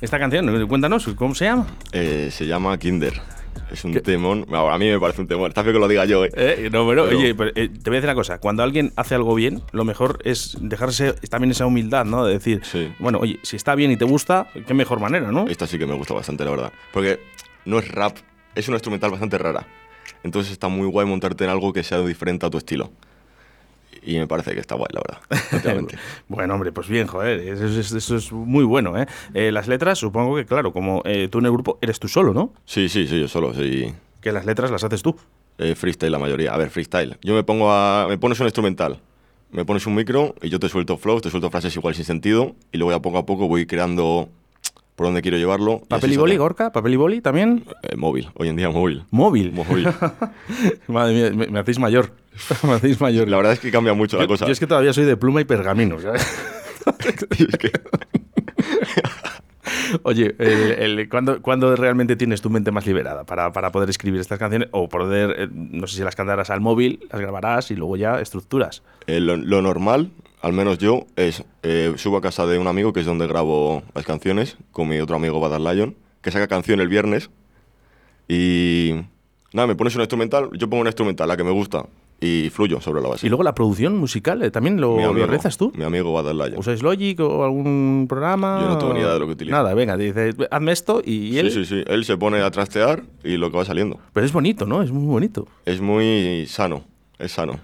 Esta 0.00 0.18
canción, 0.20 0.68
cuéntanos, 0.68 1.08
¿cómo 1.16 1.34
se 1.34 1.46
llama? 1.46 1.66
Eh, 1.90 2.30
se 2.32 2.46
llama 2.46 2.78
Kinder. 2.78 3.20
Es 3.70 3.84
un 3.84 3.92
temón. 3.94 4.46
Ahora, 4.52 4.74
a 4.74 4.78
mí 4.78 4.88
me 4.88 4.98
parece 5.00 5.20
un 5.22 5.26
temón. 5.28 5.48
Está 5.48 5.62
feo 5.64 5.72
que 5.72 5.78
lo 5.78 5.88
diga 5.88 6.04
yo, 6.04 6.24
¿eh? 6.24 6.30
Eh, 6.34 6.68
no, 6.72 6.86
pero, 6.86 7.06
Pero- 7.06 7.18
oye, 7.18 7.34
pero, 7.34 7.50
eh, 7.54 7.68
te 7.68 7.90
voy 7.90 7.96
a 7.96 8.00
decir 8.00 8.04
una 8.04 8.14
cosa. 8.14 8.38
Cuando 8.38 8.62
alguien 8.62 8.92
hace 8.96 9.14
algo 9.14 9.34
bien, 9.34 9.62
lo 9.72 9.84
mejor 9.84 10.18
es 10.24 10.56
dejarse 10.60 11.14
también 11.30 11.52
esa 11.52 11.64
humildad, 11.66 12.04
¿no? 12.04 12.24
De 12.26 12.34
decir, 12.34 12.60
Sí. 12.64 12.92
bueno, 12.98 13.18
oye, 13.20 13.38
si 13.42 13.56
está 13.56 13.74
bien 13.74 13.90
y 13.90 13.96
te 13.96 14.04
gusta, 14.04 14.48
qué 14.66 14.74
mejor 14.74 15.00
manera, 15.00 15.32
¿no? 15.32 15.46
Esta 15.48 15.66
sí 15.66 15.78
que 15.78 15.86
me 15.86 15.94
gusta 15.94 16.12
bastante, 16.14 16.44
la 16.44 16.50
verdad. 16.50 16.72
Porque 16.92 17.20
no 17.64 17.78
es 17.78 17.88
rap, 17.90 18.16
es 18.54 18.68
una 18.68 18.76
instrumental 18.76 19.10
bastante 19.10 19.38
rara. 19.38 19.66
Entonces 20.22 20.52
está 20.52 20.68
muy 20.68 20.86
guay 20.86 21.06
montarte 21.06 21.44
en 21.44 21.50
algo 21.50 21.72
que 21.72 21.82
sea 21.82 22.00
diferente 22.00 22.44
a 22.46 22.50
tu 22.50 22.58
estilo. 22.58 22.90
Y 24.04 24.18
me 24.18 24.26
parece 24.26 24.52
que 24.54 24.60
está 24.60 24.74
guay, 24.74 24.88
la 24.92 25.00
verdad. 25.00 25.86
Bueno, 26.28 26.54
hombre, 26.54 26.72
pues 26.72 26.88
bien, 26.88 27.06
joder, 27.06 27.40
eso 27.40 27.66
es, 27.66 27.92
eso 27.92 28.16
es 28.16 28.32
muy 28.32 28.64
bueno, 28.64 28.98
¿eh? 29.00 29.06
Eh, 29.34 29.52
Las 29.52 29.68
letras, 29.68 29.98
supongo 29.98 30.36
que, 30.36 30.44
claro, 30.44 30.72
como 30.72 31.02
eh, 31.04 31.28
tú 31.30 31.38
en 31.38 31.46
el 31.46 31.52
grupo 31.52 31.78
eres 31.80 32.00
tú 32.00 32.08
solo, 32.08 32.32
¿no? 32.34 32.52
sí, 32.64 32.88
sí, 32.88 33.06
sí, 33.06 33.20
yo 33.20 33.28
solo, 33.28 33.54
sí. 33.54 33.94
Que 34.20 34.32
las 34.32 34.46
letras 34.46 34.70
las 34.70 34.84
haces 34.84 35.02
tú. 35.02 35.16
Eh, 35.58 35.74
freestyle 35.74 36.10
la 36.12 36.18
mayoría. 36.18 36.52
A 36.54 36.56
ver, 36.56 36.70
freestyle. 36.70 37.18
Yo 37.22 37.34
me 37.34 37.42
pongo 37.44 37.70
a. 37.70 38.06
Me 38.08 38.18
pones 38.18 38.38
un 38.40 38.46
instrumental, 38.46 39.00
me 39.50 39.64
pones 39.64 39.86
un 39.86 39.94
micro 39.94 40.34
y 40.40 40.48
yo 40.48 40.58
te 40.58 40.68
suelto 40.68 40.96
flows, 40.96 41.22
te 41.22 41.30
suelto 41.30 41.50
frases 41.50 41.74
igual 41.76 41.94
sin 41.94 42.04
sentido. 42.04 42.54
Y 42.72 42.78
luego 42.78 42.92
ya 42.92 43.00
poco 43.02 43.18
a 43.18 43.26
poco 43.26 43.48
voy 43.48 43.66
creando 43.66 44.28
por 44.96 45.06
dónde 45.06 45.22
quiero 45.22 45.36
llevarlo. 45.38 45.80
y 45.82 45.86
¿Papel 45.86 46.10
así 46.10 46.14
y 46.14 46.16
boli. 46.18 46.36
Gorka? 46.36 46.70
¿Papel 46.72 46.92
y 46.94 46.96
boli 46.96 47.20
también? 47.20 47.64
Eh, 47.82 47.96
móvil, 47.96 48.28
hoy 48.34 48.48
en 48.48 48.56
día 48.56 48.70
móvil. 48.70 49.04
Móvil. 49.10 49.52
Móvil. 49.52 49.88
Madre 50.88 51.14
mía, 51.14 51.30
me, 51.34 51.46
me 51.48 51.58
hacéis 51.60 51.78
mayor. 51.78 52.12
me 52.64 52.72
hacéis 52.72 53.00
mayor. 53.00 53.28
La 53.28 53.36
verdad 53.38 53.52
es 53.54 53.60
que 53.60 53.70
cambia 53.70 53.94
mucho 53.94 54.18
la 54.18 54.26
cosa. 54.26 54.46
yo 54.46 54.52
es 54.52 54.60
que 54.60 54.66
todavía 54.66 54.92
soy 54.92 55.04
de 55.04 55.16
pluma 55.16 55.40
y 55.40 55.44
pergamino, 55.44 55.96
que- 57.58 57.70
Oye, 60.04 60.34
el, 60.38 60.98
el- 60.98 61.08
¿cuándo, 61.08 61.42
cuándo 61.42 61.76
realmente 61.76 62.16
tienes 62.16 62.40
tu 62.40 62.50
mente 62.50 62.70
más 62.70 62.86
liberada 62.86 63.24
para, 63.24 63.52
para 63.52 63.70
poder 63.72 63.90
escribir 63.90 64.20
estas 64.20 64.38
canciones? 64.38 64.68
O 64.72 64.88
poder, 64.88 65.34
eh, 65.38 65.48
no 65.52 65.86
sé 65.86 65.96
si 65.98 66.02
las 66.02 66.16
cantarás 66.16 66.50
al 66.50 66.60
móvil, 66.60 67.00
las 67.10 67.20
grabarás 67.20 67.70
y 67.70 67.76
luego 67.76 67.96
ya 67.96 68.20
estructuras. 68.20 68.82
Eh, 69.06 69.20
lo, 69.20 69.36
lo 69.36 69.60
normal, 69.62 70.10
al 70.42 70.52
menos 70.52 70.78
yo, 70.78 71.06
es 71.16 71.44
eh, 71.62 71.94
subo 71.96 72.16
a 72.16 72.20
casa 72.20 72.46
de 72.46 72.58
un 72.58 72.66
amigo 72.66 72.92
que 72.92 73.00
es 73.00 73.06
donde 73.06 73.26
grabo 73.28 73.82
las 73.94 74.04
canciones, 74.04 74.56
con 74.72 74.88
mi 74.88 74.98
otro 74.98 75.16
amigo 75.16 75.38
Badar 75.40 75.60
Lion, 75.60 75.94
que 76.20 76.32
saca 76.32 76.48
canción 76.48 76.80
el 76.80 76.88
viernes. 76.88 77.30
Y 78.28 78.92
nada, 79.52 79.68
me 79.68 79.76
pones 79.76 79.94
una 79.94 80.02
instrumental, 80.04 80.50
yo 80.52 80.68
pongo 80.68 80.80
una 80.80 80.90
instrumental, 80.90 81.28
la 81.28 81.36
que 81.36 81.44
me 81.44 81.52
gusta, 81.52 81.86
y 82.20 82.50
fluyo 82.50 82.80
sobre 82.80 83.02
la 83.02 83.08
base. 83.08 83.24
Y 83.24 83.30
luego 83.30 83.44
la 83.44 83.54
producción 83.54 83.96
musical, 83.96 84.42
eh, 84.42 84.50
¿también 84.50 84.80
lo, 84.80 84.96
mi 84.96 85.02
lo 85.02 85.10
amigo, 85.10 85.26
realizas 85.26 85.56
tú? 85.56 85.72
Mi 85.76 85.84
amigo 85.84 86.12
Badar 86.12 86.34
Lion. 86.34 86.58
¿Usáis 86.58 86.82
Logic 86.82 87.20
o 87.20 87.44
algún 87.44 88.06
programa? 88.08 88.58
Yo 88.62 88.68
no 88.68 88.78
tengo 88.78 88.94
ni 88.94 89.00
idea 89.00 89.12
de 89.12 89.20
lo 89.20 89.26
que 89.26 89.32
utiliza. 89.32 89.56
Nada, 89.56 89.74
venga, 89.74 89.96
dice, 89.96 90.34
hazme 90.50 90.72
esto 90.72 91.02
y 91.04 91.38
él... 91.38 91.52
Sí, 91.52 91.64
sí, 91.64 91.76
sí. 91.76 91.84
Él 91.86 92.04
se 92.04 92.16
pone 92.16 92.40
a 92.40 92.50
trastear 92.50 93.04
y 93.22 93.36
lo 93.36 93.52
que 93.52 93.58
va 93.58 93.64
saliendo. 93.64 94.00
Pero 94.12 94.26
es 94.26 94.32
bonito, 94.32 94.66
¿no? 94.66 94.82
Es 94.82 94.90
muy 94.90 95.06
bonito. 95.06 95.46
Es 95.64 95.80
muy 95.80 96.46
sano, 96.48 96.84
es 97.20 97.30
sano. 97.30 97.60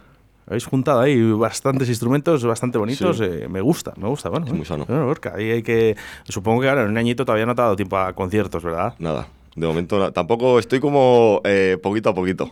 Habéis 0.48 0.64
juntado 0.64 1.00
ahí 1.00 1.30
bastantes 1.32 1.88
instrumentos 1.88 2.42
bastante 2.44 2.78
bonitos. 2.78 3.18
Sí. 3.18 3.24
eh, 3.24 3.46
me 3.48 3.60
gusta, 3.60 3.92
me 3.96 4.08
gusta. 4.08 4.30
Bueno, 4.30 4.46
Es 4.46 4.52
muy 4.52 4.64
sano. 4.64 4.84
bueno, 4.88 5.04
Gorka, 5.06 5.34
ahí 5.36 5.50
hay 5.50 5.62
que. 5.62 5.94
Supongo 6.28 6.62
que 6.62 6.68
ahora 6.68 6.82
en 6.84 6.88
un 6.90 6.96
añito 6.98 7.24
todavía 7.24 7.44
no 7.46 7.54
te 7.54 7.60
ha 7.60 7.64
dado 7.64 7.76
tiempo 7.76 7.98
a 7.98 8.12
conciertos, 8.14 8.62
¿verdad? 8.64 8.94
Nada, 8.98 9.28
de 9.54 9.66
momento 9.66 10.10
tampoco 10.12 10.58
estoy 10.58 10.80
como 10.80 11.40
eh, 11.44 11.76
poquito 11.82 12.08
a 12.10 12.14
poquito. 12.14 12.50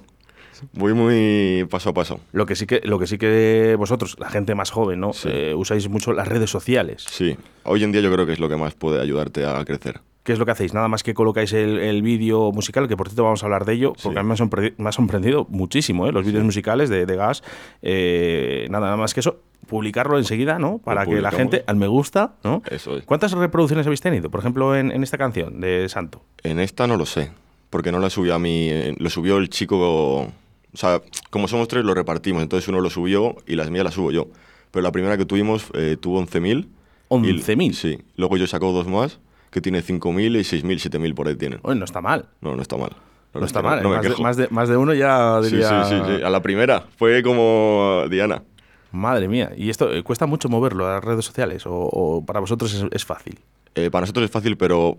Voy 0.73 0.95
muy 0.95 1.67
paso 1.71 1.91
a 1.91 1.95
paso. 1.95 2.21
Lo 2.33 2.47
que 2.47 2.55
sí 2.57 2.67
que, 2.67 2.81
lo 2.85 2.99
que 2.99 3.07
sí 3.07 3.19
que 3.19 3.76
vosotros, 3.79 4.17
la 4.19 4.31
gente 4.31 4.55
más 4.55 4.71
joven, 4.71 5.00
¿no? 5.00 5.12
Sí. 5.12 5.29
Eh, 5.31 5.55
usáis 5.55 5.88
mucho 5.91 6.12
las 6.15 6.29
redes 6.29 6.49
sociales. 6.50 7.05
Sí, 7.11 7.37
hoy 7.65 7.85
en 7.85 7.93
día 7.93 8.00
yo 8.00 8.11
creo 8.12 8.25
que 8.26 8.33
es 8.33 8.41
lo 8.41 8.49
que 8.49 8.57
más 8.57 8.75
puede 8.75 9.00
ayudarte 9.00 9.45
a 9.45 9.62
crecer. 9.67 10.00
¿Qué 10.26 10.33
es 10.33 10.38
lo 10.38 10.45
que 10.45 10.50
hacéis? 10.50 10.75
Nada 10.75 10.88
más 10.88 11.02
que 11.02 11.14
colocáis 11.14 11.52
el, 11.54 11.78
el 11.78 12.02
vídeo 12.02 12.50
musical, 12.52 12.88
que 12.88 12.97
por 12.97 13.09
cierto 13.09 13.23
vamos 13.25 13.42
a 13.42 13.47
hablar 13.47 13.64
de 13.64 13.75
ello, 13.75 13.92
porque 14.02 14.16
Sí. 14.16 14.18
a 14.18 14.23
mí 14.23 14.28
me 14.28 14.35
ha, 14.35 14.37
sorpre- 14.37 14.75
me 14.76 14.88
ha 14.88 14.92
sorprendido 14.92 15.47
muchísimo, 15.49 16.06
¿eh? 16.06 16.12
Los 16.12 16.26
vídeos 16.26 16.42
musicales 16.45 16.90
de, 16.90 17.06
de 17.06 17.16
Gas. 17.16 17.42
Eh, 17.83 18.66
nada, 18.71 18.87
nada 18.87 18.97
más 18.97 19.14
que 19.14 19.21
eso, 19.21 19.38
publicarlo 19.68 20.18
enseguida, 20.18 20.59
¿no? 20.59 20.78
Para 20.78 21.06
que 21.06 21.21
la 21.21 21.30
gente, 21.30 21.62
al 21.66 21.76
me 21.76 21.87
gusta, 21.87 22.35
¿no? 22.45 22.62
Eso 22.71 22.97
es. 22.99 23.04
¿Cuántas 23.04 23.33
reproducciones 23.33 23.87
habéis 23.87 24.00
tenido, 24.00 24.28
por 24.30 24.40
ejemplo, 24.40 24.76
en, 24.76 24.90
en 24.90 25.02
esta 25.02 25.16
canción 25.16 25.61
de 25.61 25.88
Santo? 25.88 26.21
En 26.42 26.59
esta 26.59 26.87
no 26.88 26.97
lo 26.97 27.06
sé, 27.06 27.30
porque 27.71 27.92
no 27.92 28.00
la 28.00 28.11
subió 28.11 28.35
a 28.35 28.38
mí, 28.40 28.68
eh, 28.68 28.95
lo 28.99 29.09
subió 29.11 29.37
el 29.38 29.49
chico, 29.49 29.76
o 30.23 30.33
sea, 30.75 31.00
como 31.30 31.47
somos 31.49 31.68
tres 31.68 31.85
lo 31.85 31.95
repartimos, 31.95 32.42
entonces 32.42 32.68
uno 32.68 32.80
lo 32.80 32.90
subió 32.90 33.37
y 33.47 33.54
las 33.54 33.71
mías 33.71 33.85
las 33.85 33.95
subo 33.95 34.11
yo. 34.11 34.26
Pero 34.73 34.83
la 34.83 34.92
primera 34.92 35.16
que 35.16 35.25
tuvimos 35.25 35.66
eh, 35.75 35.97
tuvo 36.00 36.21
11.000. 36.21 36.66
y- 37.11 37.14
11.000. 37.14 37.73
Sí, 37.75 37.99
luego 38.16 38.37
yo 38.37 38.47
saco 38.49 38.73
dos 38.73 38.87
más, 38.88 39.21
que 39.50 39.61
tiene 39.61 39.83
5.000 39.83 40.37
y 40.37 40.41
6.000, 40.41 40.91
7.000 40.91 41.15
por 41.15 41.29
ahí 41.29 41.37
tienen. 41.37 41.61
Oye, 41.62 41.79
no 41.79 41.85
está 41.85 42.00
mal. 42.00 42.26
No, 42.41 42.55
no 42.57 42.62
está 42.62 42.76
mal. 42.76 42.91
No 43.35 43.45
está 43.45 43.62
mal. 43.62 43.81
¿eh? 43.81 43.83
No, 43.83 43.91
más, 43.91 44.03
de, 44.03 44.17
más, 44.23 44.37
de, 44.37 44.49
más 44.50 44.69
de 44.69 44.76
uno 44.76 44.95
ya 44.95 45.41
diría... 45.41 45.85
sí, 45.85 45.95
sí, 45.95 46.03
sí, 46.17 46.23
a 46.23 46.31
la 46.31 46.41
primera. 46.43 46.85
Fue 46.97 47.23
como 47.23 48.05
Diana. 48.11 48.43
Madre 48.93 49.29
mía. 49.29 49.53
¿Y 49.57 49.69
esto 49.69 49.93
eh, 49.93 50.03
cuesta 50.03 50.26
mucho 50.26 50.49
moverlo 50.49 50.87
a 50.87 50.95
las 50.95 51.05
redes 51.05 51.25
sociales? 51.25 51.67
¿O, 51.67 51.73
o 51.75 52.25
para 52.25 52.41
vosotros 52.41 52.73
es, 52.73 52.85
es 52.91 53.05
fácil? 53.05 53.38
Eh, 53.75 53.91
para 53.91 54.03
nosotros 54.03 54.25
es 54.25 54.31
fácil, 54.31 54.57
pero 54.57 54.97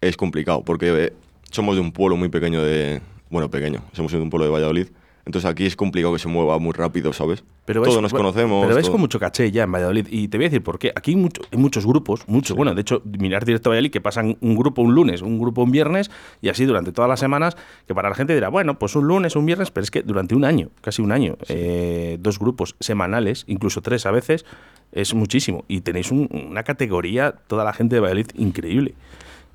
es 0.00 0.16
complicado, 0.16 0.62
porque 0.64 1.12
somos 1.50 1.74
de 1.74 1.82
un 1.82 1.92
pueblo 1.92 2.16
muy 2.16 2.28
pequeño 2.28 2.62
de... 2.62 3.02
Bueno, 3.28 3.50
pequeño, 3.50 3.82
somos 3.92 4.10
de 4.10 4.18
un 4.18 4.30
pueblo 4.30 4.46
de 4.46 4.52
Valladolid. 4.52 4.88
Entonces 5.26 5.50
aquí 5.50 5.66
es 5.66 5.76
complicado 5.76 6.12
que 6.14 6.18
se 6.18 6.28
mueva 6.28 6.58
muy 6.58 6.72
rápido, 6.72 7.12
¿sabes? 7.12 7.44
Pero 7.66 7.82
Todos 7.82 7.98
vais- 7.98 8.02
nos 8.02 8.12
conocemos. 8.12 8.66
Pero 8.66 8.80
todo. 8.80 8.92
con 8.92 9.00
mucho 9.00 9.20
caché 9.20 9.50
ya 9.50 9.64
en 9.64 9.72
Valladolid. 9.72 10.06
Y 10.10 10.28
te 10.28 10.38
voy 10.38 10.46
a 10.46 10.48
decir 10.48 10.62
por 10.62 10.78
qué. 10.78 10.92
Aquí 10.96 11.12
hay, 11.12 11.16
mucho- 11.16 11.42
hay 11.52 11.58
muchos 11.58 11.86
grupos, 11.86 12.22
muchos. 12.26 12.56
Bueno, 12.56 12.74
de 12.74 12.80
hecho, 12.80 13.02
mirar 13.04 13.44
directo 13.44 13.68
a 13.68 13.70
Valladolid 13.72 13.90
que 13.92 14.00
pasan 14.00 14.36
un 14.40 14.56
grupo 14.56 14.82
un 14.82 14.94
lunes, 14.94 15.22
un 15.22 15.38
grupo 15.38 15.62
un 15.62 15.70
viernes 15.70 16.10
y 16.40 16.48
así 16.48 16.64
durante 16.64 16.90
todas 16.92 17.08
las 17.08 17.20
semanas. 17.20 17.56
Que 17.86 17.94
para 17.94 18.08
la 18.08 18.14
gente 18.14 18.34
dirá, 18.34 18.48
bueno, 18.48 18.78
pues 18.78 18.96
un 18.96 19.06
lunes, 19.06 19.36
un 19.36 19.46
viernes, 19.46 19.70
pero 19.70 19.84
es 19.84 19.90
que 19.90 20.02
durante 20.02 20.34
un 20.34 20.44
año, 20.44 20.70
casi 20.80 21.02
un 21.02 21.12
año, 21.12 21.36
eh, 21.48 22.16
dos 22.20 22.38
grupos 22.38 22.74
semanales, 22.80 23.44
incluso 23.46 23.82
tres 23.82 24.06
a 24.06 24.10
veces, 24.10 24.44
es 24.92 25.14
muchísimo. 25.14 25.64
Y 25.68 25.82
tenéis 25.82 26.10
un- 26.10 26.28
una 26.50 26.62
categoría, 26.64 27.32
toda 27.46 27.62
la 27.64 27.72
gente 27.72 27.94
de 27.96 28.00
Valladolid, 28.00 28.26
increíble. 28.36 28.94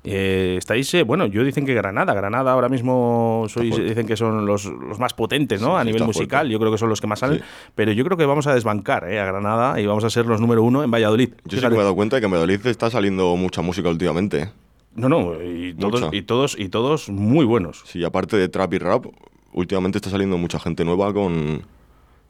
Eh, 0.08 0.54
estáis, 0.58 0.92
eh, 0.94 1.02
bueno, 1.02 1.26
yo 1.26 1.42
dicen 1.44 1.66
que 1.66 1.74
Granada, 1.74 2.14
Granada 2.14 2.52
ahora 2.52 2.68
mismo 2.68 3.46
sois, 3.48 3.76
dicen 3.76 4.06
que 4.06 4.16
son 4.16 4.46
los, 4.46 4.64
los 4.66 4.98
más 4.98 5.14
potentes, 5.14 5.60
¿no? 5.60 5.74
Sí, 5.74 5.80
a 5.80 5.84
nivel 5.84 6.04
musical, 6.04 6.40
fuerte. 6.42 6.52
yo 6.52 6.58
creo 6.60 6.70
que 6.72 6.78
son 6.78 6.88
los 6.88 7.00
que 7.00 7.06
más 7.06 7.18
salen, 7.18 7.38
Sí. 7.38 7.44
pero 7.74 7.92
yo 7.92 8.04
creo 8.04 8.16
que 8.16 8.24
vamos 8.24 8.46
a 8.46 8.54
desbancar 8.54 9.10
¿eh? 9.10 9.18
a 9.20 9.24
Granada 9.26 9.80
y 9.80 9.86
vamos 9.86 10.04
a 10.04 10.10
ser 10.10 10.26
los 10.26 10.40
número 10.40 10.62
uno 10.62 10.84
en 10.84 10.90
Valladolid. 10.90 11.30
Yo 11.44 11.58
sí 11.58 11.62
que 11.62 11.68
me 11.70 11.74
he 11.76 11.78
dado 11.78 11.94
cuenta 11.96 12.16
de 12.16 12.20
que 12.20 12.26
en 12.26 12.30
Valladolid 12.32 12.64
está 12.66 12.88
saliendo 12.90 13.34
mucha 13.36 13.62
música 13.62 13.88
últimamente. 13.88 14.50
No, 14.94 15.08
no, 15.08 15.34
y 15.42 15.74
todos, 15.74 16.00
Mucha. 16.00 16.16
y 16.16 16.22
todos, 16.22 16.56
y 16.58 16.68
todos 16.68 17.08
muy 17.10 17.44
buenos. 17.44 17.82
Sí, 17.84 18.02
aparte 18.04 18.36
de 18.38 18.48
trap 18.48 18.72
y 18.74 18.78
rap, 18.78 19.06
últimamente 19.52 19.98
está 19.98 20.08
saliendo 20.08 20.38
mucha 20.38 20.58
gente 20.58 20.84
nueva 20.84 21.12
con, 21.12 21.62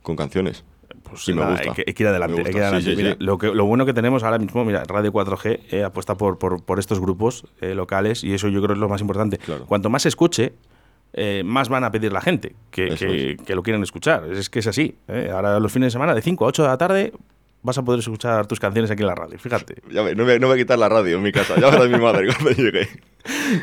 con 0.02 0.16
canciones. 0.16 0.64
Pues 1.08 1.28
Y 1.28 1.32
me 1.32 1.40
nada, 1.40 1.52
gusta. 1.52 1.68
Hay, 1.70 1.74
que, 1.74 1.84
hay 1.86 1.94
que 1.94 2.02
ir 2.02 2.08
adelante. 2.08 2.32
Me 2.34 2.38
hay 2.40 2.44
que 2.44 2.50
ir 2.50 2.54
gusta, 2.56 2.66
adelante. 2.68 2.90
sí, 2.90 2.96
sí, 2.96 3.02
Mira, 3.02 3.12
sí. 3.12 3.24
Lo, 3.24 3.38
que, 3.38 3.46
lo 3.48 3.64
bueno 3.66 3.86
que 3.86 3.94
tenemos 3.94 4.22
ahora 4.22 4.38
mismo, 4.38 4.64
mira, 4.64 4.84
Radio 4.84 5.12
4G 5.12 5.60
eh, 5.70 5.84
apuesta 5.84 6.16
por, 6.16 6.38
por, 6.38 6.62
por 6.64 6.78
estos 6.78 7.00
grupos 7.00 7.44
eh, 7.60 7.74
locales 7.74 8.24
y 8.24 8.34
eso 8.34 8.48
yo 8.48 8.60
creo 8.62 8.74
es 8.74 8.78
lo 8.80 8.88
más 8.88 9.00
importante. 9.00 9.38
Claro. 9.38 9.66
Cuanto 9.66 9.90
más 9.90 10.02
se 10.02 10.08
escuche, 10.08 10.54
eh, 11.12 11.42
más 11.44 11.68
van 11.68 11.84
a 11.84 11.90
pedir 11.90 12.12
la 12.12 12.20
gente 12.20 12.54
que, 12.70 12.88
que, 12.90 13.36
que 13.44 13.54
lo 13.54 13.62
quieren 13.62 13.82
escuchar. 13.82 14.24
Es 14.32 14.50
que 14.50 14.58
es 14.58 14.66
así. 14.66 14.98
¿eh? 15.08 15.30
Ahora 15.32 15.58
los 15.60 15.72
fines 15.72 15.86
de 15.88 15.90
semana, 15.92 16.14
de 16.14 16.22
5 16.22 16.44
a 16.44 16.48
8 16.48 16.62
de 16.62 16.68
la 16.68 16.78
tarde, 16.78 17.12
vas 17.66 17.76
a 17.78 17.84
poder 17.84 18.00
escuchar 18.00 18.46
tus 18.46 18.58
canciones 18.60 18.90
aquí 18.90 19.02
en 19.02 19.08
la 19.08 19.14
radio. 19.14 19.38
Fíjate. 19.38 19.82
Ya 19.90 20.02
ve, 20.02 20.14
no, 20.14 20.24
me, 20.24 20.38
no 20.38 20.46
voy 20.46 20.56
a 20.56 20.58
quitar 20.62 20.78
la 20.78 20.88
radio 20.88 21.16
en 21.16 21.22
mi 21.22 21.32
casa, 21.32 21.54
ya 21.60 21.68
verás 21.70 21.88
mi 21.90 21.98
madre 21.98 22.26
cuando 22.28 22.50
llegue. 22.52 22.88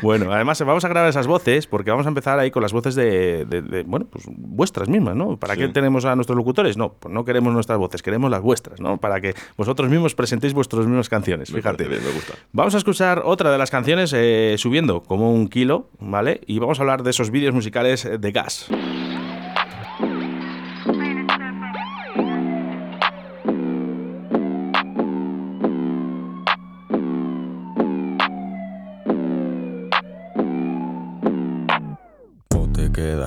Bueno, 0.02 0.30
además 0.30 0.60
vamos 0.60 0.84
a 0.84 0.88
grabar 0.88 1.08
esas 1.08 1.26
voces 1.26 1.66
porque 1.66 1.90
vamos 1.90 2.04
a 2.04 2.10
empezar 2.10 2.38
ahí 2.38 2.50
con 2.50 2.62
las 2.62 2.74
voces 2.74 2.94
de, 2.94 3.46
de- 3.46 3.62
de, 3.62 3.82
bueno, 3.84 4.06
pues 4.10 4.24
vuestras 4.28 4.90
mismas, 4.90 5.16
¿no? 5.16 5.38
¿Para 5.38 5.54
Sí. 5.54 5.60
qué 5.60 5.68
tenemos 5.68 6.04
a 6.04 6.14
nuestros 6.16 6.36
locutores? 6.36 6.76
No, 6.76 6.92
pues 6.92 7.14
no 7.14 7.24
queremos 7.24 7.50
nuestras 7.54 7.78
voces, 7.78 8.02
queremos 8.02 8.30
las 8.30 8.42
vuestras, 8.42 8.78
¿no? 8.78 8.98
Para 8.98 9.22
que 9.22 9.34
vosotros 9.56 9.88
mismos 9.88 10.14
presentéis 10.14 10.52
vuestras 10.52 10.84
mismas 10.86 11.08
canciones, 11.08 11.50
Me 11.50 11.58
fíjate. 11.60 11.88
bien, 11.88 12.02
me 12.04 12.10
gusta. 12.12 12.34
Vamos 12.52 12.74
a 12.74 12.78
escuchar 12.78 13.22
otra 13.24 13.50
de 13.52 13.56
las 13.56 13.70
canciones 13.70 14.12
eh, 14.14 14.56
subiendo 14.58 15.02
como 15.02 15.32
un 15.32 15.48
kilo, 15.48 15.88
¿vale? 15.98 16.42
Y 16.46 16.58
vamos 16.58 16.78
a 16.78 16.82
hablar 16.82 17.02
de 17.02 17.10
esos 17.10 17.30
vídeos 17.30 17.54
musicales 17.54 18.06
de 18.20 18.32
gas. 18.32 18.66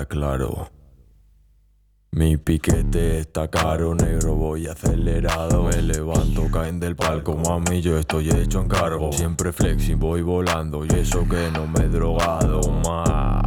Claro. 0.08 0.70
Mi 2.12 2.38
piquete 2.38 3.20
está 3.20 3.48
caro, 3.48 3.94
negro, 3.94 4.34
voy 4.34 4.66
acelerado. 4.66 5.64
Me 5.64 5.82
levanto, 5.82 6.50
caen 6.52 6.80
del 6.80 6.96
palco, 6.96 7.36
mami, 7.36 7.82
yo 7.82 7.98
estoy 7.98 8.30
hecho 8.30 8.62
en 8.62 8.68
cargo. 8.68 9.12
Siempre 9.12 9.52
flexi, 9.52 9.94
voy 9.94 10.22
volando, 10.22 10.84
y 10.86 10.88
eso 10.96 11.28
que 11.28 11.52
no 11.52 11.68
me 11.68 11.82
he 11.82 11.90
drogado 11.90 12.62
más. 12.72 13.44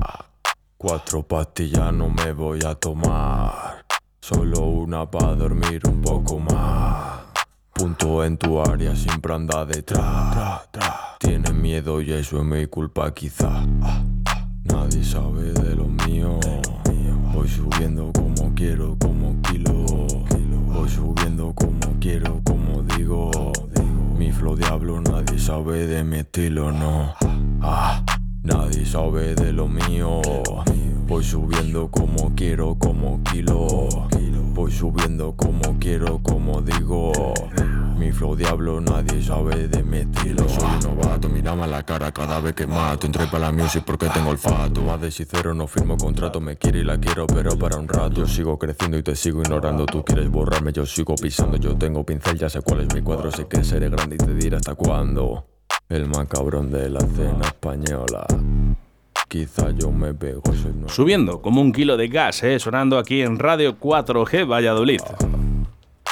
Cuatro 0.76 1.22
pastillas 1.22 1.92
no 1.92 2.08
me 2.10 2.32
voy 2.32 2.60
a 2.64 2.74
tomar. 2.74 3.84
Solo 4.20 4.60
una 4.66 5.10
para 5.10 5.34
dormir 5.34 5.82
un 5.88 6.00
poco 6.00 6.38
más. 6.38 7.22
Punto 7.72 8.24
en 8.24 8.36
tu 8.36 8.60
área, 8.60 8.94
siempre 8.94 9.34
anda 9.34 9.64
detrás. 9.64 10.68
Tienes 11.18 11.54
miedo 11.54 12.00
y 12.00 12.12
eso 12.12 12.38
es 12.38 12.44
mi 12.44 12.66
culpa 12.66 13.12
quizá. 13.12 13.64
Nadie 14.72 15.04
sabe 15.04 15.52
de 15.52 15.74
lo 15.76 15.86
mío. 15.86 16.38
Voy 17.34 17.48
subiendo 17.48 18.12
como 18.12 18.54
quiero, 18.54 18.96
como 18.98 19.40
kilo. 19.42 19.72
Voy 20.72 20.88
subiendo 20.88 21.52
como 21.54 21.80
quiero, 22.00 22.40
como 22.44 22.82
digo. 22.82 23.30
Mi 24.18 24.30
flow 24.32 24.56
diablo, 24.56 25.00
nadie 25.00 25.38
sabe 25.38 25.86
de 25.86 26.04
mi 26.04 26.18
estilo, 26.18 26.72
no. 26.72 27.14
Ah, 27.62 28.04
nadie 28.42 28.84
sabe 28.84 29.34
de 29.34 29.52
lo 29.52 29.66
mío. 29.68 30.20
Voy 31.06 31.24
subiendo 31.24 31.90
como 31.90 32.34
quiero, 32.34 32.76
como 32.78 33.22
kilo. 33.24 33.88
Voy 34.54 34.70
subiendo 34.70 35.34
como 35.36 35.78
quiero, 35.78 36.20
como 36.22 36.60
digo. 36.62 37.12
Mi 38.00 38.11
flow 38.12 38.35
diablo, 38.35 38.80
nadie 38.80 39.23
sabe 39.23 39.69
de 39.69 39.83
mi 39.83 39.99
estilo. 39.99 40.49
Soy 40.49 40.64
un 40.64 40.97
novato, 40.97 41.28
mírame 41.28 41.64
a 41.64 41.66
la 41.66 41.83
cara 41.83 42.11
cada 42.11 42.40
vez 42.40 42.54
que 42.54 42.66
mato. 42.66 43.07
Entré 43.07 43.26
para 43.26 43.50
la 43.50 43.52
music 43.52 43.83
porque 43.85 44.09
tengo 44.09 44.30
olfato. 44.30 44.80
Más 44.80 44.99
de 45.02 45.11
sincero, 45.11 45.52
no 45.52 45.66
firmo 45.66 45.99
contrato. 45.99 46.40
Me 46.40 46.57
quiere 46.57 46.78
y 46.78 46.85
la 46.85 46.97
quiero, 46.97 47.26
pero 47.26 47.59
para 47.59 47.76
un 47.76 47.87
rato. 47.87 48.23
Yo 48.23 48.26
sigo 48.26 48.59
creciendo 48.59 48.97
y 48.97 49.02
te 49.02 49.14
sigo 49.14 49.42
ignorando. 49.42 49.85
Tú 49.85 50.02
quieres 50.02 50.30
borrarme, 50.30 50.73
yo 50.73 50.87
sigo 50.87 51.14
pisando. 51.14 51.59
Yo 51.59 51.76
tengo 51.76 52.02
pincel, 52.02 52.38
ya 52.38 52.49
sé 52.49 52.62
cuál 52.62 52.80
es 52.80 52.95
mi 52.95 53.02
cuadro. 53.02 53.30
Sé 53.30 53.47
que 53.47 53.62
seré 53.62 53.90
grande 53.90 54.14
y 54.14 54.19
te 54.19 54.33
diré 54.33 54.57
hasta 54.57 54.75
cuándo. 54.75 55.45
El 55.90 56.09
más 56.09 56.26
cabrón 56.26 56.71
de 56.73 56.88
la 56.88 57.00
cena 57.00 57.49
española. 57.49 58.26
Quizá 59.28 59.73
yo 59.73 59.90
me 59.90 60.14
pego. 60.14 60.40
Subiendo 60.87 61.42
como 61.42 61.61
un 61.61 61.71
kilo 61.71 61.99
de 61.99 62.09
gas, 62.09 62.42
¿eh? 62.45 62.59
sonando 62.59 62.97
aquí 62.97 63.21
en 63.21 63.38
Radio 63.38 63.78
4G 63.78 64.50
Valladolid. 64.50 65.02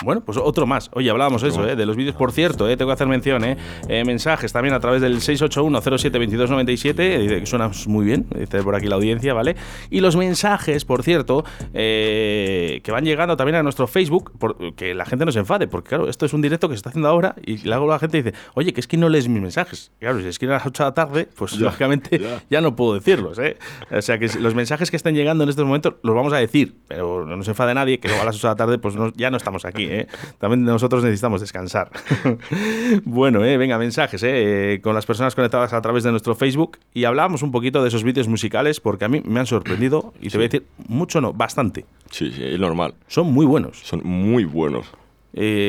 Bueno, 0.05 0.21
pues 0.25 0.39
otro 0.39 0.67
más. 0.67 0.91
Oye, 0.95 1.11
hablábamos 1.11 1.43
eso, 1.43 1.67
¿eh? 1.69 1.75
de 1.75 1.85
los 1.85 1.97
vídeos, 1.97 2.15
por 2.15 2.31
cierto, 2.33 2.69
¿eh? 2.69 2.77
tengo 2.77 2.89
que 2.91 2.95
hacer 2.95 3.09
mención, 3.09 3.43
¿eh? 3.45 3.57
Eh, 3.89 4.05
mensajes 4.05 4.53
también 4.53 4.75
a 4.75 4.81
través 4.81 5.03
del 5.03 5.17
681-07-2297, 5.21 7.19
dice 7.21 7.41
que 7.41 7.47
suenas 7.47 7.87
muy 7.89 8.05
bien, 8.05 8.27
dice 8.35 8.63
por 8.63 8.75
aquí 8.77 8.87
la 8.87 8.95
audiencia, 8.97 9.35
¿vale? 9.35 9.57
Y 9.91 10.01
los 10.01 10.17
mensajes, 10.17 10.85
por 10.85 11.03
cierto, 11.03 11.45
eh, 11.75 12.81
que 12.85 12.93
van 12.93 13.05
llegando 13.05 13.37
también 13.37 13.57
a 13.57 13.63
nuestro 13.63 13.87
Facebook, 13.87 14.33
por- 14.39 14.75
que 14.75 14.95
la 14.95 15.05
gente 15.05 15.25
no 15.25 15.33
se 15.33 15.41
enfade, 15.41 15.67
porque 15.69 15.89
claro, 15.89 16.09
esto 16.09 16.27
es 16.27 16.33
un 16.33 16.43
directo 16.43 16.69
que 16.69 16.75
se 16.75 16.79
está 16.79 16.91
haciendo 16.91 17.09
ahora 17.09 17.35
y 17.45 17.59
luego 17.67 17.87
la 17.89 17.99
gente 17.99 18.23
dice, 18.23 18.35
oye, 18.55 18.73
que 18.73 18.81
es 18.81 18.87
que 18.87 18.97
no 18.97 19.09
lees 19.09 19.29
mis 19.29 19.43
mensajes. 19.43 19.91
Claro, 19.99 20.21
si 20.21 20.27
escriben 20.29 20.55
a 20.55 20.59
las 20.59 20.67
8 20.67 20.83
de 20.85 20.89
la 20.91 20.95
tarde, 20.95 21.29
pues 21.37 21.53
Ya, 21.53 21.65
lógicamente 21.65 22.19
ya. 22.19 22.43
ya 22.51 22.61
no 22.61 22.77
puedo 22.77 22.95
decirlos, 22.95 23.39
¿eh? 23.39 23.57
O 23.91 24.01
sea 24.03 24.19
que 24.19 24.29
los 24.39 24.55
mensajes 24.55 24.91
que 24.91 24.97
estén 24.97 25.15
llegando 25.15 25.45
en 25.45 25.51
estos 25.51 25.65
momentos 25.65 25.95
los 26.03 26.15
vamos 26.15 26.33
a 26.33 26.37
decir, 26.37 26.77
pero 26.87 27.25
no 27.27 27.43
se 27.43 27.51
enfade 27.51 27.75
nadie, 27.75 27.99
que 27.99 28.09
luego 28.09 28.23
a 28.23 28.27
las 28.27 28.37
8 28.37 28.47
de 28.49 28.53
la 28.53 28.57
tarde 28.57 28.79
pues 28.79 28.95
no- 28.95 29.13
ya 29.17 29.31
no 29.31 29.37
estamos 29.37 29.65
aquí, 29.65 29.88
¿eh? 29.89 30.07
También 30.39 30.65
nosotros 30.65 31.03
necesitamos 31.03 31.41
descansar. 31.41 31.91
bueno, 33.05 33.45
¿eh? 33.45 33.57
venga, 33.57 33.79
mensajes 33.79 34.23
¿eh? 34.25 34.81
con 34.83 34.95
las 34.95 35.07
personas 35.07 35.35
conectadas 35.35 35.73
a 35.73 35.81
través 35.81 36.05
de 36.05 36.11
nuestro 36.11 36.35
Facebook 36.35 36.79
y 36.95 37.05
hablamos 37.05 37.43
un 37.43 37.51
poquito 37.53 37.83
de 37.83 37.89
esos 37.89 38.05
vídeos 38.05 38.29
musicales 38.29 38.81
porque 38.81 39.05
a 39.05 39.09
mí 39.09 39.23
me 39.25 39.41
han 39.41 39.47
sorprendido 39.47 40.13
y 40.21 40.29
te 40.31 40.39
voy 40.39 40.45
a 40.47 40.49
decir, 40.49 40.67
mucho 40.87 41.21
no, 41.21 41.33
bastante. 41.33 41.85
Sí, 42.11 42.31
sí, 42.35 42.43
es 42.45 42.59
normal. 42.61 42.95
Son 43.07 43.33
muy 43.33 43.47
buenos. 43.47 43.79
Son 43.81 44.01
muy 44.05 44.45
buenos. 44.45 44.87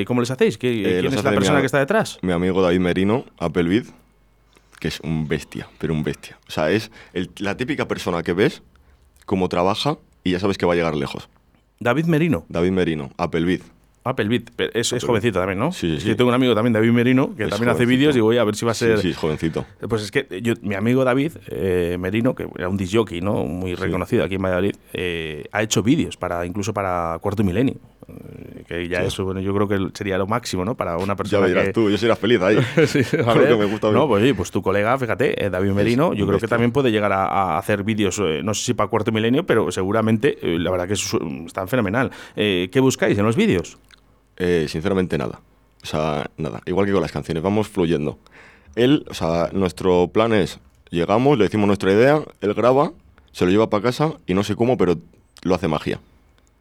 ¿Cómo 0.08 0.22
les 0.22 0.32
hacéis? 0.32 0.58
¿Qué- 0.58 0.82
¿Quién 1.02 1.06
es 1.14 1.14
hace 1.20 1.24
la 1.24 1.36
persona 1.36 1.60
que 1.60 1.66
está 1.68 1.80
detrás? 1.80 2.18
Mi 2.22 2.32
amigo 2.32 2.62
David 2.62 2.80
Merino, 2.80 3.26
Applevid, 3.38 3.84
que 4.80 4.88
es 4.88 5.00
un 5.02 5.28
bestia, 5.28 5.68
pero 5.78 5.94
un 5.94 6.04
bestia. 6.04 6.38
O 6.48 6.52
sea, 6.52 6.72
es 6.72 6.92
el- 7.14 7.30
la 7.38 7.56
típica 7.58 7.88
persona 7.88 8.24
que 8.24 8.34
ves 8.34 8.64
cómo 9.26 9.48
trabaja 9.50 9.98
y 10.24 10.32
ya 10.32 10.40
sabes 10.40 10.58
que 10.58 10.66
va 10.66 10.74
a 10.74 10.76
llegar 10.76 10.96
lejos. 10.96 11.30
David 11.80 12.06
Merino. 12.06 12.46
David 12.50 12.72
Merino, 12.72 13.12
Applevid. 13.18 13.62
Applebeat, 13.62 13.79
es, 14.74 14.94
es 14.94 15.04
jovencito 15.04 15.40
también, 15.40 15.60
¿no? 15.60 15.72
Sí, 15.72 15.88
sí, 15.92 15.96
Es 15.98 16.04
sí. 16.04 16.10
que 16.10 16.16
tengo 16.16 16.30
un 16.30 16.36
amigo 16.36 16.54
también, 16.56 16.74
David 16.74 16.92
Merino, 16.92 17.36
que 17.36 17.44
Es 17.44 17.50
también 17.50 17.70
hace 17.70 17.86
vídeos 17.86 18.16
y 18.16 18.20
voy 18.20 18.38
a 18.38 18.44
ver 18.44 18.56
si 18.56 18.66
va 18.66 18.72
a 18.72 18.76
ser... 18.76 18.98
Sí, 18.98 19.04
sí, 19.04 19.10
es 19.12 19.18
jovencito. 19.18 19.66
Pues 19.88 20.02
es 20.04 20.12
que 20.12 20.42
yo- 20.42 20.54
mi 20.62 20.76
amigo 20.76 21.04
David 21.04 21.34
eh, 21.48 21.98
Merino, 22.00 22.34
que 22.36 22.48
era 22.56 22.70
un 22.70 22.78
disjockey, 22.78 23.22
¿no? 23.22 23.46
Muy 23.46 23.76
reconocido 23.76 24.24
aquí 24.24 24.36
en 24.36 24.42
Valladolid, 24.42 24.76
eh, 24.94 25.46
ha 25.52 25.62
hecho 25.62 25.84
vídeos 25.84 26.18
para 26.18 26.46
incluso 26.46 26.74
para 26.74 27.18
Cuarto 27.22 27.44
Milenio. 27.44 27.76
eh, 28.08 28.64
que 28.68 28.88
ya 28.88 29.04
eso, 29.04 29.24
bueno, 29.26 29.40
yo 29.40 29.54
creo 29.54 29.68
que 29.68 29.78
sería 29.98 30.18
lo 30.18 30.28
máximo, 30.28 30.64
¿no? 30.66 30.76
Para 30.76 30.98
una 30.98 31.14
Ya 31.14 31.16
persona 31.16 31.42
me 31.44 31.48
dirás 31.50 31.66
que... 31.68 31.74
tú, 31.74 31.90
yo 31.90 31.98
serás 31.98 32.18
feliz 32.20 32.40
ahí. 32.42 32.58
Sí, 32.88 33.00
a 33.26 33.34
ver. 33.34 33.48
que 33.50 33.56
me 33.56 33.66
gusta. 33.66 33.92
No, 33.92 34.08
pues, 34.08 34.34
pues 34.34 34.52
tu 34.52 34.62
colega, 34.62 34.98
fíjate, 34.98 35.46
eh, 35.46 35.50
David 35.50 35.72
Merino, 35.72 36.14
yo 36.14 36.26
creo 36.28 36.40
que 36.40 36.48
también 36.48 36.72
puede 36.72 36.92
llegar 36.92 37.12
a, 37.12 37.26
a 37.26 37.58
hacer 37.58 37.84
vídeos, 37.84 38.20
no 38.44 38.54
sé 38.54 38.64
si 38.66 38.74
para 38.74 38.90
Cuarto 38.90 39.12
Milenio, 39.12 39.46
pero 39.46 39.72
seguramente, 39.72 40.38
la 40.42 40.72
verdad 40.72 40.88
que 40.88 40.96
su- 40.96 41.44
están 41.46 41.68
fenomenal. 41.68 42.12
¿Qué 42.36 42.80
buscáis 42.80 43.18
en 43.18 43.26
los 43.26 43.36
vídeos? 43.36 43.78
Eh, 44.40 44.66
sinceramente, 44.70 45.18
nada. 45.18 45.40
O 45.84 45.86
sea, 45.86 46.30
nada. 46.38 46.62
Igual 46.66 46.86
que 46.86 46.92
con 46.94 47.02
las 47.02 47.12
canciones, 47.12 47.44
vamos 47.44 47.68
fluyendo. 47.68 48.18
Él, 48.76 49.06
o 49.10 49.14
sea, 49.14 49.50
nuestro 49.54 50.08
plan 50.10 50.34
es, 50.34 50.60
llegamos, 50.90 51.38
le 51.38 51.46
decimos 51.46 51.68
nuestra 51.68 51.92
idea, 51.92 52.22
él 52.42 52.54
graba, 52.54 52.92
se 53.32 53.46
lo 53.46 53.52
lleva 53.52 53.70
para 53.70 53.84
casa 53.84 54.14
y 54.28 54.34
no 54.34 54.44
sé 54.44 54.56
cómo, 54.56 54.78
pero 54.78 54.96
lo 55.44 55.56
hace 55.56 55.68
magia. 55.68 56.00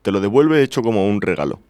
Te 0.03 0.13
lo 0.13 0.21
devuelve 0.21 0.63
hecho 0.63 0.83
como 0.83 1.09
un 1.09 1.21
regalo. 1.21 1.61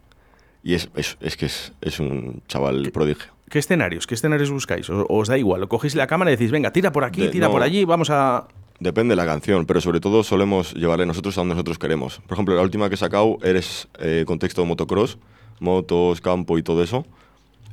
Y 0.62 0.74
es, 0.74 0.90
es, 0.96 1.16
es 1.20 1.36
que 1.36 1.46
es, 1.46 1.72
es 1.80 2.00
un 2.00 2.42
chaval 2.48 2.90
prodigio. 2.92 3.32
¿Qué 3.48 3.58
escenarios? 3.58 4.06
¿Qué 4.06 4.14
escenarios 4.14 4.50
buscáis? 4.50 4.90
¿O- 4.90 5.06
¿Os 5.08 5.28
da 5.28 5.38
igual? 5.38 5.62
¿O 5.62 5.68
cogéis 5.68 5.94
la 5.94 6.06
cámara 6.06 6.30
y 6.30 6.36
decís, 6.36 6.50
venga, 6.50 6.70
tira 6.72 6.92
por 6.92 7.04
aquí, 7.04 7.22
De- 7.22 7.28
tira 7.30 7.46
no. 7.46 7.52
por 7.52 7.62
allí, 7.62 7.84
vamos 7.84 8.10
a... 8.10 8.46
Depende 8.80 9.12
de 9.12 9.16
la 9.16 9.24
canción, 9.26 9.64
pero 9.66 9.80
sobre 9.80 9.98
todo 10.00 10.22
solemos 10.22 10.74
llevarle 10.74 11.06
nosotros 11.06 11.36
a 11.38 11.40
donde 11.40 11.54
nosotros 11.54 11.78
queremos. 11.78 12.20
Por 12.26 12.34
ejemplo, 12.36 12.54
la 12.54 12.62
última 12.62 12.88
que 12.88 12.94
he 12.94 12.98
sacado 12.98 13.38
eres 13.42 13.88
eh, 13.98 14.24
contexto 14.26 14.60
de 14.62 14.68
motocross, 14.68 15.18
motos, 15.60 16.20
campo 16.20 16.58
y 16.58 16.62
todo 16.62 16.82
eso. 16.82 17.06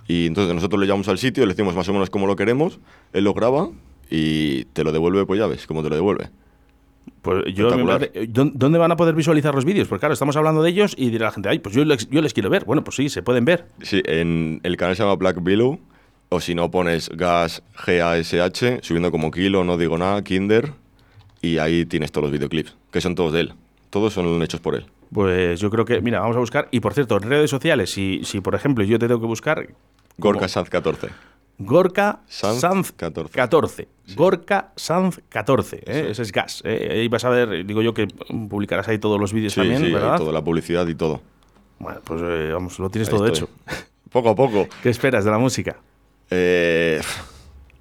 Y 0.08 0.28
entonces 0.28 0.54
nosotros 0.54 0.80
le 0.80 0.86
llevamos 0.86 1.08
al 1.08 1.18
sitio, 1.18 1.46
le 1.46 1.54
decimos 1.54 1.76
más 1.76 1.88
o 1.90 1.94
menos 1.94 2.10
cómo 2.10 2.28
lo 2.28 2.36
queremos, 2.36 2.80
él 3.14 3.24
lo 3.24 3.34
graba 3.34 3.70
y 4.10 4.66
te 4.66 4.84
lo 4.84 4.92
devuelve, 4.92 5.26
pues 5.26 5.40
ya 5.40 5.48
ves 5.48 5.66
cómo 5.66 5.82
te 5.84 5.90
lo 5.90 5.96
devuelve. 5.96 6.30
Pues 7.22 7.44
yo 7.56 7.70
parece- 7.86 8.28
¿dó- 8.28 8.52
¿Dónde 8.54 8.78
van 8.78 8.92
a 8.92 8.96
poder 8.96 9.16
visualizar 9.16 9.54
los 9.56 9.66
vídeos? 9.66 9.88
Porque 9.88 10.02
claro, 10.02 10.14
estamos 10.14 10.36
hablando 10.38 10.62
de 10.62 10.70
ellos 10.70 10.94
y 10.98 11.10
dirá 11.10 11.26
la 11.26 11.32
gente, 11.32 11.50
ay, 11.50 11.58
pues 11.60 11.74
yo 11.76 11.84
les, 11.86 12.08
yo 12.10 12.22
les 12.22 12.34
quiero 12.34 12.50
ver. 12.52 12.66
Bueno, 12.66 12.84
pues 12.84 12.96
sí, 12.98 13.10
se 13.10 13.24
pueden 13.24 13.46
ver. 13.46 13.66
Sí, 13.82 14.02
en 14.06 14.60
el 14.64 14.78
canal 14.78 14.96
se 14.96 15.02
llama 15.04 15.16
Black 15.16 15.42
Billow, 15.44 15.80
o 16.30 16.40
si 16.40 16.54
no 16.54 16.70
pones 16.70 17.10
gas 17.10 17.64
G-A-S-H, 17.78 18.80
subiendo 18.84 19.10
como 19.12 19.32
kilo, 19.32 19.64
no 19.64 19.78
digo 19.78 19.98
nada, 19.98 20.24
Kinder, 20.24 20.72
y 21.42 21.58
ahí 21.58 21.86
tienes 21.86 22.12
todos 22.12 22.26
los 22.26 22.32
videoclips, 22.32 22.76
que 22.92 23.02
son 23.02 23.16
todos 23.16 23.34
de 23.34 23.42
él. 23.42 23.54
Todos 23.90 24.14
son 24.14 24.42
hechos 24.44 24.60
por 24.60 24.76
él. 24.76 24.86
Pues 25.14 25.60
yo 25.60 25.70
creo 25.70 25.86
que, 25.86 26.02
mira, 26.02 26.20
vamos 26.20 26.36
a 26.36 26.40
buscar. 26.40 26.68
Y 26.72 26.80
por 26.80 26.94
cierto, 26.94 27.18
en 27.18 27.30
redes 27.30 27.50
sociales, 27.50 27.92
si, 27.92 28.22
si 28.24 28.42
por 28.42 28.56
ejemplo 28.56 28.84
yo 28.84 29.00
te 29.00 29.08
tengo 29.08 29.22
que 29.22 29.28
buscar 29.28 29.68
Gorka 30.18 30.48
Sanz 30.48 30.70
14. 30.70 31.10
Gorka 31.58 32.20
Sanz 32.28 32.60
Sanz 32.60 32.92
14. 32.92 33.32
14. 33.34 33.88
Gorka 34.16 34.72
Sanz 34.76 35.22
14. 35.30 35.78
¿eh? 35.86 36.08
Ese 36.12 36.22
es 36.22 36.32
gas. 36.32 36.62
¿eh? 36.66 36.90
Ahí 36.92 37.08
vas 37.08 37.24
a 37.24 37.30
ver, 37.30 37.66
digo 37.66 37.82
yo 37.82 37.94
que 37.94 38.08
publicarás 38.08 38.88
ahí 38.90 38.98
todos 38.98 39.20
los 39.20 39.32
vídeos 39.32 39.54
Sí, 39.54 39.62
también, 39.62 39.82
sí, 39.82 39.92
¿verdad? 39.92 40.18
toda 40.18 40.34
la 40.34 40.44
publicidad 40.44 40.86
y 40.88 40.96
todo. 40.96 41.22
Bueno, 41.80 42.02
pues 42.04 42.22
eh, 42.24 42.52
vamos, 42.54 42.78
lo 42.80 42.90
tienes 42.90 43.08
Ahí 43.10 43.16
todo 43.16 43.26
estoy. 43.28 43.48
hecho. 43.48 43.50
Poco 44.12 44.30
a 44.30 44.36
poco. 44.36 44.68
¿Qué 44.82 44.90
esperas 44.90 45.26
de 45.26 45.32
la 45.32 45.38
música? 45.38 45.76
Eh, 46.30 47.02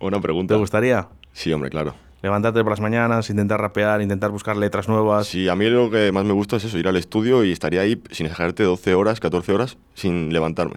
una 0.00 0.16
¿Te 0.19 0.23
pregunta. 0.23 0.57
gustaría 0.57 1.09
Sí, 1.33 1.52
hombre, 1.52 1.71
claro. 1.71 1.95
Levantarte 2.25 2.62
por 2.62 2.71
las 2.73 2.81
mañanas, 2.81 3.28
intentar 3.28 3.61
rapear, 3.61 4.00
intentar 4.00 4.31
buscar 4.31 4.57
letras 4.57 4.88
nuevas? 4.88 5.26
Sí, 5.26 5.49
a 5.49 5.54
mí 5.54 5.69
lo 5.69 5.90
que 5.90 6.11
más 6.11 6.25
me 6.25 6.33
gusta 6.33 6.57
es 6.57 6.64
eso, 6.64 6.78
ir 6.78 6.88
al 6.88 6.97
estudio 6.97 7.45
y 7.45 7.52
estaría 7.52 7.83
ahí 7.83 8.03
sin 8.11 8.27
exagerarte 8.27 8.62
12 8.62 8.94
horas, 8.94 9.20
14 9.20 9.53
horas 9.53 9.77
sin 9.94 10.33
levantarme. 10.33 10.77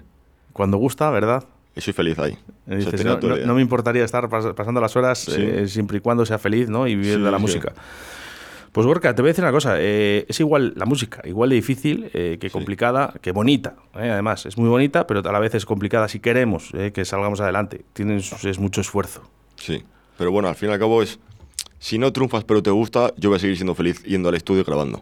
Cuando 0.52 0.76
gusta, 0.78 1.10
¿verdad? 1.10 1.46
Y 1.76 1.80
soy 1.82 1.94
feliz 1.94 2.20
ahí. 2.20 2.38
O 2.70 2.82
sea, 2.82 3.18
no, 3.46 3.54
me 3.56 3.62
importaría 3.62 4.04
estar 4.04 4.28
pas- 4.30 4.54
pasando 4.56 4.82
las 4.82 4.96
horas 4.98 5.20
Sí. 5.20 5.36
eh, 5.42 5.68
siempre 5.68 6.00
y 6.00 6.02
cuando 6.02 6.26
sea 6.26 6.38
feliz 6.38 6.68
¿no? 6.70 6.86
y 6.88 6.96
vivir 6.96 7.16
Sí, 7.16 7.22
de 7.22 7.32
la 7.32 7.38
sí. 7.38 7.42
música. 7.42 7.74
Pues 8.74 8.86
Gorka, 8.86 9.16
te 9.16 9.22
voy 9.22 9.30
a 9.30 9.32
decir 9.32 9.44
una 9.46 9.54
cosa, 9.54 9.76
eh, 9.80 10.26
es 10.28 10.40
igual 10.42 10.74
la 10.76 10.86
música, 10.86 11.22
igual 11.26 11.50
de 11.50 11.56
difícil 11.56 12.12
eh, 12.14 12.38
que 12.42 12.50
complicada, 12.50 13.14
que 13.22 13.32
bonita, 13.32 13.76
además, 13.94 14.46
es 14.46 14.58
muy 14.58 14.68
bonita, 14.70 15.08
pero 15.08 15.22
a 15.28 15.32
la 15.32 15.40
vez 15.40 15.56
es 15.56 15.66
complicada 15.66 16.08
si 16.10 16.20
queremos 16.20 16.72
que 16.94 17.06
salgamos 17.06 17.40
adelante, 17.40 17.86
tienes 17.94 18.34
es 18.44 18.60
mucho 18.60 18.82
esfuerzo. 18.82 19.22
Sí. 19.56 19.84
Pero 20.18 20.32
bueno, 20.32 20.48
al 20.50 20.56
fin 20.56 20.70
y 20.70 20.74
al 20.74 20.80
cabo 20.80 21.02
es, 21.04 21.20
si 21.80 21.98
no 21.98 22.12
triunfas 22.12 22.44
pero 22.44 22.64
te 22.64 22.72
gusta, 22.72 23.14
yo 23.18 23.30
voy 23.30 23.38
a 23.38 23.40
seguir 23.40 23.56
siendo 23.56 23.76
feliz 23.76 24.04
yendo 24.04 24.30
al 24.30 24.36
estudio 24.36 24.64
grabando. 24.64 25.02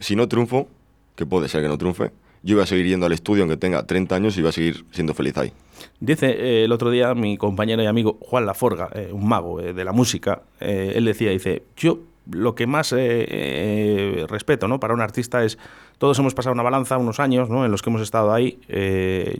Si 0.00 0.16
no 0.16 0.28
triunfo, 0.28 0.68
que 1.16 1.26
puede 1.26 1.48
ser 1.48 1.62
que 1.62 1.68
no 1.68 1.78
triunfe, 1.78 2.12
yo 2.44 2.56
voy 2.56 2.64
a 2.64 2.66
seguir 2.66 2.86
yendo 2.86 3.06
al 3.06 3.12
estudio 3.12 3.42
aunque 3.42 3.56
tenga 3.56 3.86
30 3.86 4.14
años 4.14 4.36
y 4.36 4.42
voy 4.42 4.50
a 4.50 4.52
seguir 4.52 4.84
siendo 4.90 5.14
feliz 5.14 5.36
ahí. 5.38 5.52
Dice 5.98 6.26
eh, 6.30 6.64
el 6.64 6.72
otro 6.72 6.90
día 6.90 7.14
mi 7.14 7.38
compañero 7.38 7.82
y 7.82 7.86
amigo 7.86 8.18
Juan 8.20 8.44
Laforga, 8.44 8.90
eh, 8.94 9.08
un 9.12 9.26
mago 9.26 9.60
eh, 9.60 9.72
de 9.72 9.84
la 9.84 9.92
música, 9.92 10.42
eh, 10.60 10.92
él 10.94 11.06
decía, 11.06 11.30
dice, 11.30 11.64
yo 11.76 12.00
lo 12.30 12.54
que 12.54 12.66
más 12.66 12.92
respeto 12.92 14.66
¿no? 14.66 14.80
para 14.80 14.94
un 14.94 15.02
artista 15.02 15.44
es, 15.44 15.58
todos 15.98 16.18
hemos 16.18 16.34
pasado 16.34 16.54
una 16.54 16.62
balanza, 16.62 16.96
unos 16.96 17.20
años 17.20 17.50
¿no? 17.50 17.66
en 17.66 17.70
los 17.70 17.82
que 17.82 17.90
hemos 17.90 18.00
estado 18.00 18.32
ahí, 18.32 18.58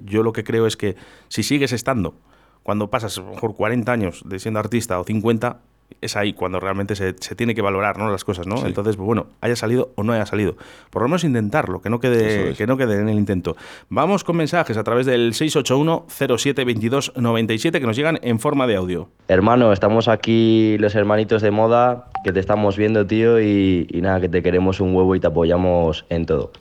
yo 0.04 0.22
lo 0.22 0.34
que 0.34 0.44
creo 0.44 0.66
es 0.66 0.76
que 0.76 0.94
si 1.28 1.42
sigues 1.42 1.72
estando, 1.72 2.14
cuando 2.62 2.90
pasas 2.90 3.16
a 3.16 3.22
lo 3.22 3.30
mejor 3.30 3.54
40 3.54 3.90
años 3.90 4.22
de 4.26 4.38
siendo 4.38 4.60
artista 4.60 5.00
o 5.00 5.04
50, 5.04 5.60
es 6.00 6.16
ahí 6.16 6.32
cuando 6.34 6.60
realmente 6.60 6.94
se, 6.94 7.16
se 7.18 7.34
tiene 7.34 7.52
que 7.54 7.62
valorar 7.62 7.98
¿no? 7.98 8.10
las 8.10 8.24
cosas, 8.24 8.46
¿no? 8.46 8.58
Sí. 8.58 8.64
Entonces, 8.66 8.96
pues 8.96 9.06
bueno, 9.06 9.26
haya 9.40 9.56
salido 9.56 9.92
o 9.96 10.02
no 10.02 10.12
haya 10.12 10.26
salido. 10.26 10.56
Por 10.90 11.00
lo 11.02 11.08
menos 11.08 11.24
intentarlo, 11.24 11.80
que 11.80 11.88
no 11.90 11.98
quede, 12.00 12.50
es. 12.50 12.58
que 12.58 12.66
no 12.66 12.76
quede 12.76 13.00
en 13.00 13.08
el 13.08 13.16
intento. 13.16 13.56
Vamos 13.88 14.24
con 14.24 14.36
mensajes 14.36 14.76
a 14.76 14.84
través 14.84 15.06
del 15.06 15.32
681-072297 15.32 17.72
que 17.72 17.86
nos 17.86 17.96
llegan 17.96 18.18
en 18.22 18.38
forma 18.38 18.66
de 18.66 18.76
audio. 18.76 19.08
Hermano, 19.28 19.72
estamos 19.72 20.08
aquí 20.08 20.76
los 20.78 20.94
hermanitos 20.94 21.40
de 21.42 21.50
moda, 21.50 22.10
que 22.22 22.32
te 22.32 22.40
estamos 22.40 22.76
viendo, 22.76 23.06
tío, 23.06 23.40
y, 23.40 23.86
y 23.90 24.02
nada, 24.02 24.20
que 24.20 24.28
te 24.28 24.42
queremos 24.42 24.80
un 24.80 24.94
huevo 24.94 25.14
y 25.14 25.20
te 25.20 25.28
apoyamos 25.28 26.04
en 26.10 26.26
todo. 26.26 26.52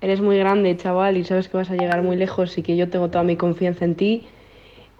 Eres 0.00 0.20
muy 0.20 0.36
grande, 0.36 0.76
chaval, 0.76 1.16
y 1.16 1.22
sabes 1.24 1.48
que 1.48 1.56
vas 1.56 1.70
a 1.70 1.76
llegar 1.76 2.02
muy 2.02 2.16
lejos 2.16 2.58
y 2.58 2.62
que 2.62 2.76
yo 2.76 2.90
tengo 2.90 3.08
toda 3.08 3.22
mi 3.24 3.36
confianza 3.36 3.84
en 3.84 3.94
ti 3.94 4.26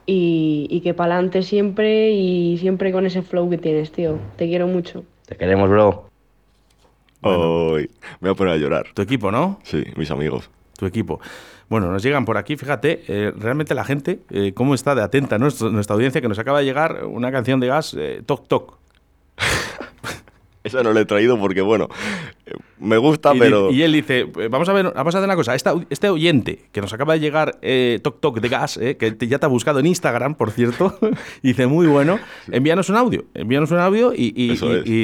y, 0.06 0.66
y 0.70 0.80
que 0.80 0.94
pa'lante 0.94 1.42
siempre 1.42 2.12
y 2.12 2.58
siempre 2.58 2.92
con 2.92 3.06
ese 3.06 3.22
flow 3.22 3.48
que 3.50 3.58
tienes, 3.58 3.92
tío. 3.92 4.18
Te 4.36 4.46
quiero 4.46 4.66
mucho. 4.66 5.04
Te 5.26 5.36
queremos, 5.36 5.68
bro. 5.68 6.08
Hoy 7.22 7.90
me 8.20 8.28
voy 8.28 8.30
a 8.30 8.34
poner 8.34 8.52
a 8.54 8.56
llorar. 8.56 8.86
Tu 8.92 9.00
equipo, 9.00 9.32
¿no? 9.32 9.58
Sí, 9.62 9.82
mis 9.96 10.10
amigos. 10.10 10.50
Tu 10.76 10.84
equipo. 10.84 11.20
Bueno, 11.68 11.90
nos 11.90 12.02
llegan 12.02 12.26
por 12.26 12.36
aquí, 12.36 12.56
fíjate, 12.56 13.02
eh, 13.08 13.32
realmente 13.34 13.74
la 13.74 13.84
gente, 13.84 14.20
eh, 14.30 14.52
cómo 14.54 14.74
está 14.74 14.94
de 14.94 15.02
atenta 15.02 15.38
nuestra, 15.38 15.70
nuestra 15.70 15.94
audiencia, 15.94 16.20
que 16.20 16.28
nos 16.28 16.38
acaba 16.38 16.58
de 16.58 16.66
llegar 16.66 17.06
una 17.06 17.32
canción 17.32 17.60
de 17.60 17.68
gas, 17.68 17.96
eh, 17.98 18.22
Toc 18.26 18.46
Toc. 18.46 18.78
Esa 20.64 20.82
no 20.82 20.92
la 20.92 21.00
he 21.00 21.04
traído 21.06 21.38
porque, 21.38 21.62
bueno, 21.62 21.88
me 22.78 22.98
gusta, 22.98 23.34
y, 23.34 23.38
pero... 23.38 23.68
di- 23.68 23.76
y 23.76 23.82
él 23.82 23.92
dice, 23.92 24.20
eh, 24.38 24.48
vamos 24.50 24.68
a 24.68 24.72
ver, 24.72 24.92
vamos 24.94 25.14
a 25.14 25.18
hacer 25.18 25.26
una 25.28 25.36
cosa, 25.36 25.54
Esta- 25.54 25.74
este 25.90 26.08
oyente 26.10 26.60
que 26.72 26.80
nos 26.80 26.92
acaba 26.92 27.14
de 27.14 27.20
llegar, 27.20 27.58
eh, 27.62 28.00
Toc 28.02 28.20
Toc 28.20 28.40
de 28.40 28.48
gas, 28.48 28.76
eh, 28.76 28.96
que 28.96 29.10
te- 29.12 29.26
ya 29.28 29.38
te 29.38 29.46
ha 29.46 29.48
buscado 29.48 29.78
en 29.80 29.86
Instagram, 29.86 30.34
por 30.34 30.50
cierto, 30.50 30.98
dice, 31.42 31.66
muy 31.66 31.86
bueno, 31.86 32.18
envíanos 32.50 32.88
un 32.90 32.96
audio, 32.96 33.24
envíanos 33.34 33.70
un 33.70 33.78
audio 33.78 34.12
y, 34.14 34.30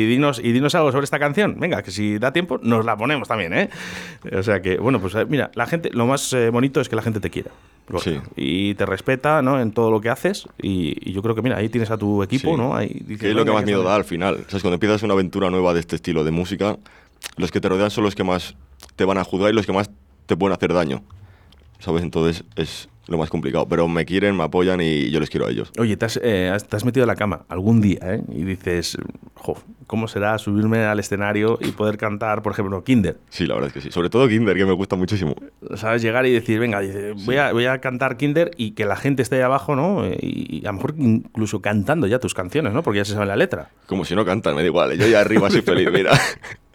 dinos, 0.06 0.40
y 0.42 0.52
dinos 0.52 0.74
algo 0.74 0.92
sobre 0.92 1.04
esta 1.04 1.18
canción. 1.18 1.56
Venga, 1.58 1.82
que 1.82 1.90
si 1.90 2.18
da 2.18 2.32
tiempo, 2.32 2.58
nos 2.62 2.84
la 2.84 2.96
ponemos 2.96 3.28
también, 3.28 3.52
¿eh? 3.54 3.70
O 4.36 4.42
sea 4.42 4.60
que, 4.60 4.76
bueno, 4.78 5.00
pues 5.00 5.14
eh, 5.14 5.24
mira, 5.28 5.50
la 5.54 5.66
gente, 5.66 5.90
lo 5.92 6.06
más 6.06 6.36
bonito 6.52 6.80
es 6.80 6.88
que 6.88 6.96
la 6.96 7.02
gente 7.02 7.20
te 7.20 7.30
quiera. 7.30 7.50
Sí. 7.98 8.20
Y 8.36 8.74
te 8.74 8.86
respeta, 8.86 9.42
¿no? 9.42 9.60
En 9.60 9.72
todo 9.72 9.90
lo 9.90 10.00
que 10.00 10.10
haces. 10.10 10.46
Y, 10.62 10.96
y 11.10 11.12
yo 11.12 11.22
creo 11.22 11.34
que, 11.34 11.42
mira, 11.42 11.56
ahí 11.56 11.68
tienes 11.68 11.90
a 11.90 11.98
tu 11.98 12.22
equipo, 12.22 12.52
Sí. 12.52 12.56
¿no? 12.56 12.76
Ahí 12.76 12.86
dices, 13.04 13.18
que 13.20 13.28
es 13.30 13.34
lo 13.34 13.40
que 13.44 13.50
"Venga, 13.50 13.54
más 13.54 13.64
miedo 13.64 13.78
sale". 13.80 13.88
da 13.90 13.96
al 13.96 14.04
final. 14.04 14.36
¿Sabes? 14.46 14.62
Cuando 14.62 14.74
empiezas 14.74 15.02
una 15.02 15.14
aventura 15.14 15.50
nueva 15.50 15.74
de 15.74 15.80
este 15.80 15.96
estilo 15.96 16.22
de 16.22 16.30
música, 16.30 16.76
los 17.36 17.50
que 17.50 17.60
te 17.60 17.68
rodean 17.68 17.90
son 17.90 18.04
los 18.04 18.14
que 18.14 18.24
más 18.24 18.54
te 18.96 19.04
van 19.04 19.18
a 19.18 19.24
juzgar 19.24 19.50
y 19.50 19.54
los 19.54 19.66
que 19.66 19.72
más 19.72 19.90
te 20.26 20.36
pueden 20.36 20.54
hacer 20.56 20.72
daño. 20.72 21.02
¿Sabes? 21.78 22.02
Entonces 22.02 22.44
es 22.56 22.88
lo 23.10 23.18
más 23.18 23.28
complicado. 23.28 23.66
Pero 23.68 23.88
me 23.88 24.04
quieren, 24.06 24.36
me 24.36 24.44
apoyan 24.44 24.80
y 24.80 25.10
yo 25.10 25.20
les 25.20 25.28
quiero 25.28 25.46
a 25.46 25.50
ellos. 25.50 25.72
Oye, 25.78 25.96
te 25.96 26.06
has, 26.06 26.20
eh, 26.22 26.56
te 26.68 26.76
has 26.76 26.84
metido 26.84 27.04
en 27.04 27.08
la 27.08 27.16
cama 27.16 27.44
algún 27.48 27.80
día 27.80 27.98
¿eh? 28.02 28.22
y 28.28 28.44
dices, 28.44 28.96
jo, 29.34 29.56
¿cómo 29.86 30.06
será 30.06 30.38
subirme 30.38 30.84
al 30.84 31.00
escenario 31.00 31.58
y 31.60 31.72
poder 31.72 31.98
cantar, 31.98 32.42
por 32.42 32.52
ejemplo, 32.52 32.84
Kinder? 32.84 33.18
Sí, 33.28 33.46
la 33.46 33.54
verdad 33.54 33.68
es 33.68 33.74
que 33.74 33.80
sí. 33.80 33.90
Sobre 33.90 34.10
todo 34.10 34.28
Kinder, 34.28 34.56
que 34.56 34.64
me 34.64 34.72
gusta 34.72 34.96
muchísimo. 34.96 35.34
¿Sabes? 35.74 36.02
Llegar 36.02 36.24
y 36.26 36.32
decir, 36.32 36.60
venga, 36.60 36.80
dice, 36.80 37.12
voy, 37.24 37.36
a, 37.36 37.52
voy 37.52 37.66
a 37.66 37.80
cantar 37.80 38.16
Kinder 38.16 38.52
y 38.56 38.72
que 38.72 38.84
la 38.84 38.96
gente 38.96 39.22
esté 39.22 39.36
ahí 39.36 39.42
abajo, 39.42 39.74
¿no? 39.74 40.06
Y, 40.06 40.60
y 40.62 40.66
a 40.66 40.70
lo 40.70 40.74
mejor 40.74 40.94
incluso 40.96 41.60
cantando 41.60 42.06
ya 42.06 42.20
tus 42.20 42.34
canciones, 42.34 42.72
¿no? 42.72 42.82
Porque 42.82 42.98
ya 42.98 43.04
se 43.04 43.14
sabe 43.14 43.26
la 43.26 43.36
letra. 43.36 43.70
Como 43.86 44.04
si 44.04 44.14
no 44.14 44.24
cantan, 44.24 44.54
me 44.54 44.60
da 44.60 44.66
igual. 44.66 44.96
Yo 44.96 45.08
ya 45.08 45.20
arriba 45.20 45.50
soy 45.50 45.62
feliz, 45.62 45.88
mira. 45.92 46.12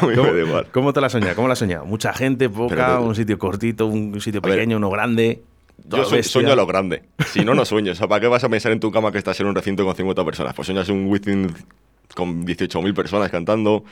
a 0.00 0.06
mí 0.06 0.14
¿Cómo, 0.14 0.30
me 0.32 0.38
da 0.40 0.46
igual. 0.46 0.66
cómo 0.72 0.92
te 0.92 1.00
la 1.00 1.06
has 1.06 1.12
soñado? 1.12 1.34
¿Cómo 1.36 1.48
la 1.48 1.52
has 1.52 1.58
soñado? 1.58 1.84
Mucha 1.84 2.12
gente, 2.12 2.48
poca, 2.48 2.74
Pero- 2.74 3.02
un 3.02 3.14
sitio 3.14 3.38
cortito, 3.38 3.86
un 3.86 4.20
sitio 4.20 4.40
A 4.42 4.46
ver, 4.48 4.56
pequeño, 4.58 4.76
uno 4.76 4.90
grande. 4.90 5.42
Yo 5.88 5.98
bestia. 5.98 6.22
sueño 6.22 6.52
a 6.52 6.56
lo 6.56 6.66
grande. 6.66 7.02
Si 7.32 7.44
no, 7.44 7.54
no 7.54 7.64
sueño. 7.64 7.92
O 7.92 7.94
sea, 7.94 8.08
¿para 8.08 8.20
qué 8.20 8.28
vas 8.28 8.42
a 8.44 8.48
pensar 8.48 8.72
en 8.72 8.80
tu 8.80 8.90
cama 8.90 9.12
que 9.12 9.18
estás 9.18 9.38
en 9.40 9.46
un 9.46 9.54
recinto 9.54 9.84
con 9.84 9.94
50 9.94 10.24
personas? 10.24 10.54
Pues 10.54 10.66
sueñas 10.66 10.88
un 10.88 11.06
within 11.06 11.52
con 12.14 12.46
18.000 12.46 12.94
personas 12.94 13.30
cantando. 13.30 13.84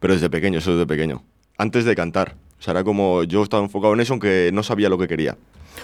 Pero 0.00 0.12
desde 0.14 0.28
pequeño, 0.28 0.58
eso 0.58 0.72
desde 0.72 0.86
pequeño. 0.86 1.22
Antes 1.56 1.84
de 1.86 1.94
cantar. 1.96 2.34
O 2.58 2.62
sea, 2.62 2.72
era 2.72 2.84
como 2.84 3.24
yo 3.24 3.42
estaba 3.42 3.62
enfocado 3.62 3.94
en 3.94 4.00
eso, 4.00 4.12
aunque 4.12 4.50
no 4.52 4.62
sabía 4.62 4.88
lo 4.88 4.98
que 4.98 5.08
quería. 5.08 5.36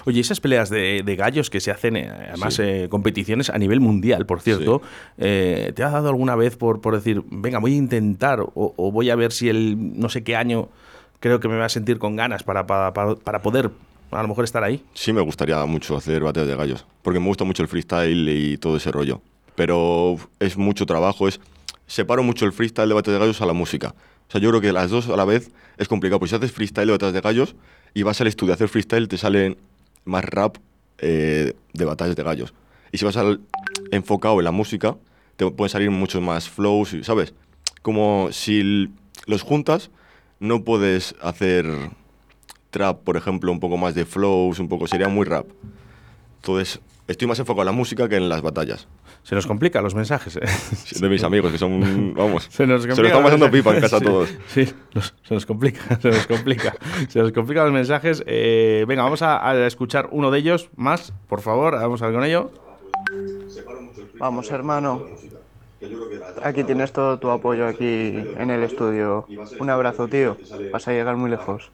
Oye, 0.05 0.19
esas 0.21 0.39
peleas 0.39 0.69
de, 0.69 1.01
de 1.05 1.15
gallos 1.15 1.49
que 1.49 1.59
se 1.59 1.71
hacen, 1.71 1.95
eh, 1.95 2.09
además 2.29 2.55
Sí. 2.55 2.63
eh, 2.65 2.87
competiciones 2.89 3.49
a 3.49 3.57
nivel 3.57 3.79
mundial, 3.79 4.25
por 4.25 4.41
cierto, 4.41 4.81
eh, 5.17 5.71
¿te 5.75 5.83
ha 5.83 5.89
dado 5.89 6.09
alguna 6.09 6.35
vez 6.35 6.55
por, 6.57 6.81
por 6.81 6.95
decir, 6.95 7.23
venga, 7.29 7.59
voy 7.59 7.73
a 7.73 7.77
intentar 7.77 8.39
o, 8.41 8.51
o 8.55 8.91
voy 8.91 9.09
a 9.09 9.15
ver 9.15 9.31
si 9.31 9.49
el 9.49 9.99
no 9.99 10.09
sé 10.09 10.23
qué 10.23 10.35
año 10.35 10.69
creo 11.19 11.39
que 11.39 11.47
me 11.47 11.55
voy 11.55 11.63
a 11.65 11.69
sentir 11.69 11.99
con 11.99 12.15
ganas 12.15 12.43
para, 12.43 12.65
para, 12.65 12.93
para- 12.93 13.15
para 13.15 13.41
poder 13.41 13.69
a 14.11 14.21
lo 14.21 14.27
mejor 14.27 14.43
estar 14.43 14.63
ahí? 14.63 14.83
Sí 14.93 15.13
me 15.13 15.21
gustaría 15.21 15.63
mucho 15.65 15.95
hacer 15.95 16.21
bateas 16.23 16.47
de 16.47 16.55
gallos, 16.55 16.85
porque 17.01 17.19
me 17.19 17.27
gusta 17.27 17.43
mucho 17.45 17.61
el 17.63 17.69
freestyle 17.69 18.27
y 18.27 18.57
todo 18.57 18.75
ese 18.77 18.91
rollo. 18.91 19.21
Pero 19.55 20.17
es 20.39 20.57
mucho 20.57 20.85
trabajo, 20.85 21.27
es 21.27 21.39
separo 21.87 22.23
mucho 22.23 22.45
el 22.45 22.51
freestyle 22.53 22.87
de 22.89 22.93
bateas 22.95 23.13
de 23.15 23.19
gallos 23.19 23.41
a 23.41 23.45
la 23.45 23.53
música. 23.53 23.93
O 24.27 24.31
sea, 24.31 24.41
yo 24.41 24.49
creo 24.49 24.61
que 24.61 24.71
las 24.73 24.89
dos 24.89 25.07
a 25.09 25.15
la 25.15 25.25
vez 25.25 25.51
es 25.77 25.87
complicado, 25.87 26.19
pues 26.19 26.31
si 26.31 26.35
haces 26.37 26.51
freestyle 26.51 26.87
de 26.87 26.91
batallas 26.93 27.13
de 27.13 27.21
gallos 27.21 27.55
y 27.93 28.03
vas 28.03 28.19
al 28.21 28.27
estudio 28.27 28.53
a 28.53 28.55
hacer 28.55 28.69
freestyle, 28.69 29.07
te 29.07 29.17
sale 29.17 29.57
más 30.05 30.25
rap 30.25 30.57
eh, 30.97 31.53
de 31.73 31.85
batallas 31.85 32.15
de 32.15 32.23
gallos. 32.23 32.53
Y 32.91 32.97
si 32.97 33.05
vas 33.05 33.17
enfocado 33.91 34.39
en 34.39 34.45
la 34.45 34.51
música, 34.51 34.97
te 35.35 35.49
pueden 35.49 35.69
salir 35.69 35.91
muchos 35.91 36.21
más 36.21 36.49
flows, 36.49 36.95
¿sabes? 37.03 37.33
Como 37.81 38.29
si 38.31 38.89
los 39.25 39.41
juntas, 39.41 39.89
no 40.39 40.63
puedes 40.63 41.15
hacer 41.21 41.65
trap, 42.69 43.03
por 43.03 43.17
ejemplo, 43.17 43.51
un 43.51 43.59
poco 43.59 43.77
más 43.77 43.95
de 43.95 44.05
flows, 44.05 44.59
un 44.59 44.67
poco, 44.67 44.87
sería 44.87 45.07
muy 45.07 45.25
rap. 45.25 45.47
Entonces, 46.41 46.81
estoy 47.07 47.27
más 47.27 47.37
enfocado 47.37 47.61
en 47.61 47.65
la 47.67 47.71
música 47.71 48.09
que 48.09 48.15
en 48.15 48.27
las 48.27 48.41
batallas. 48.41 48.87
Se 49.21 49.35
nos 49.35 49.45
complican 49.45 49.83
los 49.83 49.93
mensajes. 49.93 50.37
¿eh? 50.37 50.99
De 50.99 51.07
mis 51.07 51.23
amigos, 51.23 51.51
que 51.51 51.59
son, 51.59 52.15
vamos, 52.15 52.47
Se 52.49 52.65
nos 52.65 52.81
se 52.81 52.87
complica 52.87 53.13
lo 53.13 53.19
están 53.19 53.23
pasando 53.23 53.51
pipa 53.51 53.75
en 53.75 53.81
casa 53.81 53.99
Sí, 53.99 54.05
todos. 54.05 54.29
Sí, 54.47 54.65
se 55.23 55.33
nos 55.35 55.45
complica, 55.45 55.99
se 56.01 56.09
nos 56.09 56.25
complica. 56.25 56.75
Se 57.09 57.19
nos 57.19 57.31
complican 57.31 57.65
los 57.65 57.73
mensajes. 57.73 58.23
Eh, 58.25 58.85
venga, 58.87 59.03
vamos 59.03 59.21
a, 59.21 59.47
a 59.47 59.67
escuchar 59.67 60.09
uno 60.11 60.31
de 60.31 60.39
ellos 60.39 60.71
más, 60.75 61.13
por 61.27 61.41
favor, 61.41 61.75
vamos 61.75 62.01
a 62.01 62.07
ver 62.07 62.15
con 62.15 62.23
ello. 62.23 62.49
Vamos, 64.17 64.49
hermano. 64.49 65.05
Aquí 66.43 66.63
tienes 66.63 66.91
todo 66.91 67.19
tu 67.19 67.29
apoyo 67.29 67.67
aquí 67.67 68.15
en 68.37 68.49
el 68.49 68.63
estudio. 68.63 69.27
Un 69.59 69.69
abrazo, 69.69 70.07
tío. 70.07 70.37
Vas 70.71 70.87
a 70.87 70.91
llegar 70.91 71.17
muy 71.17 71.29
lejos. 71.29 71.71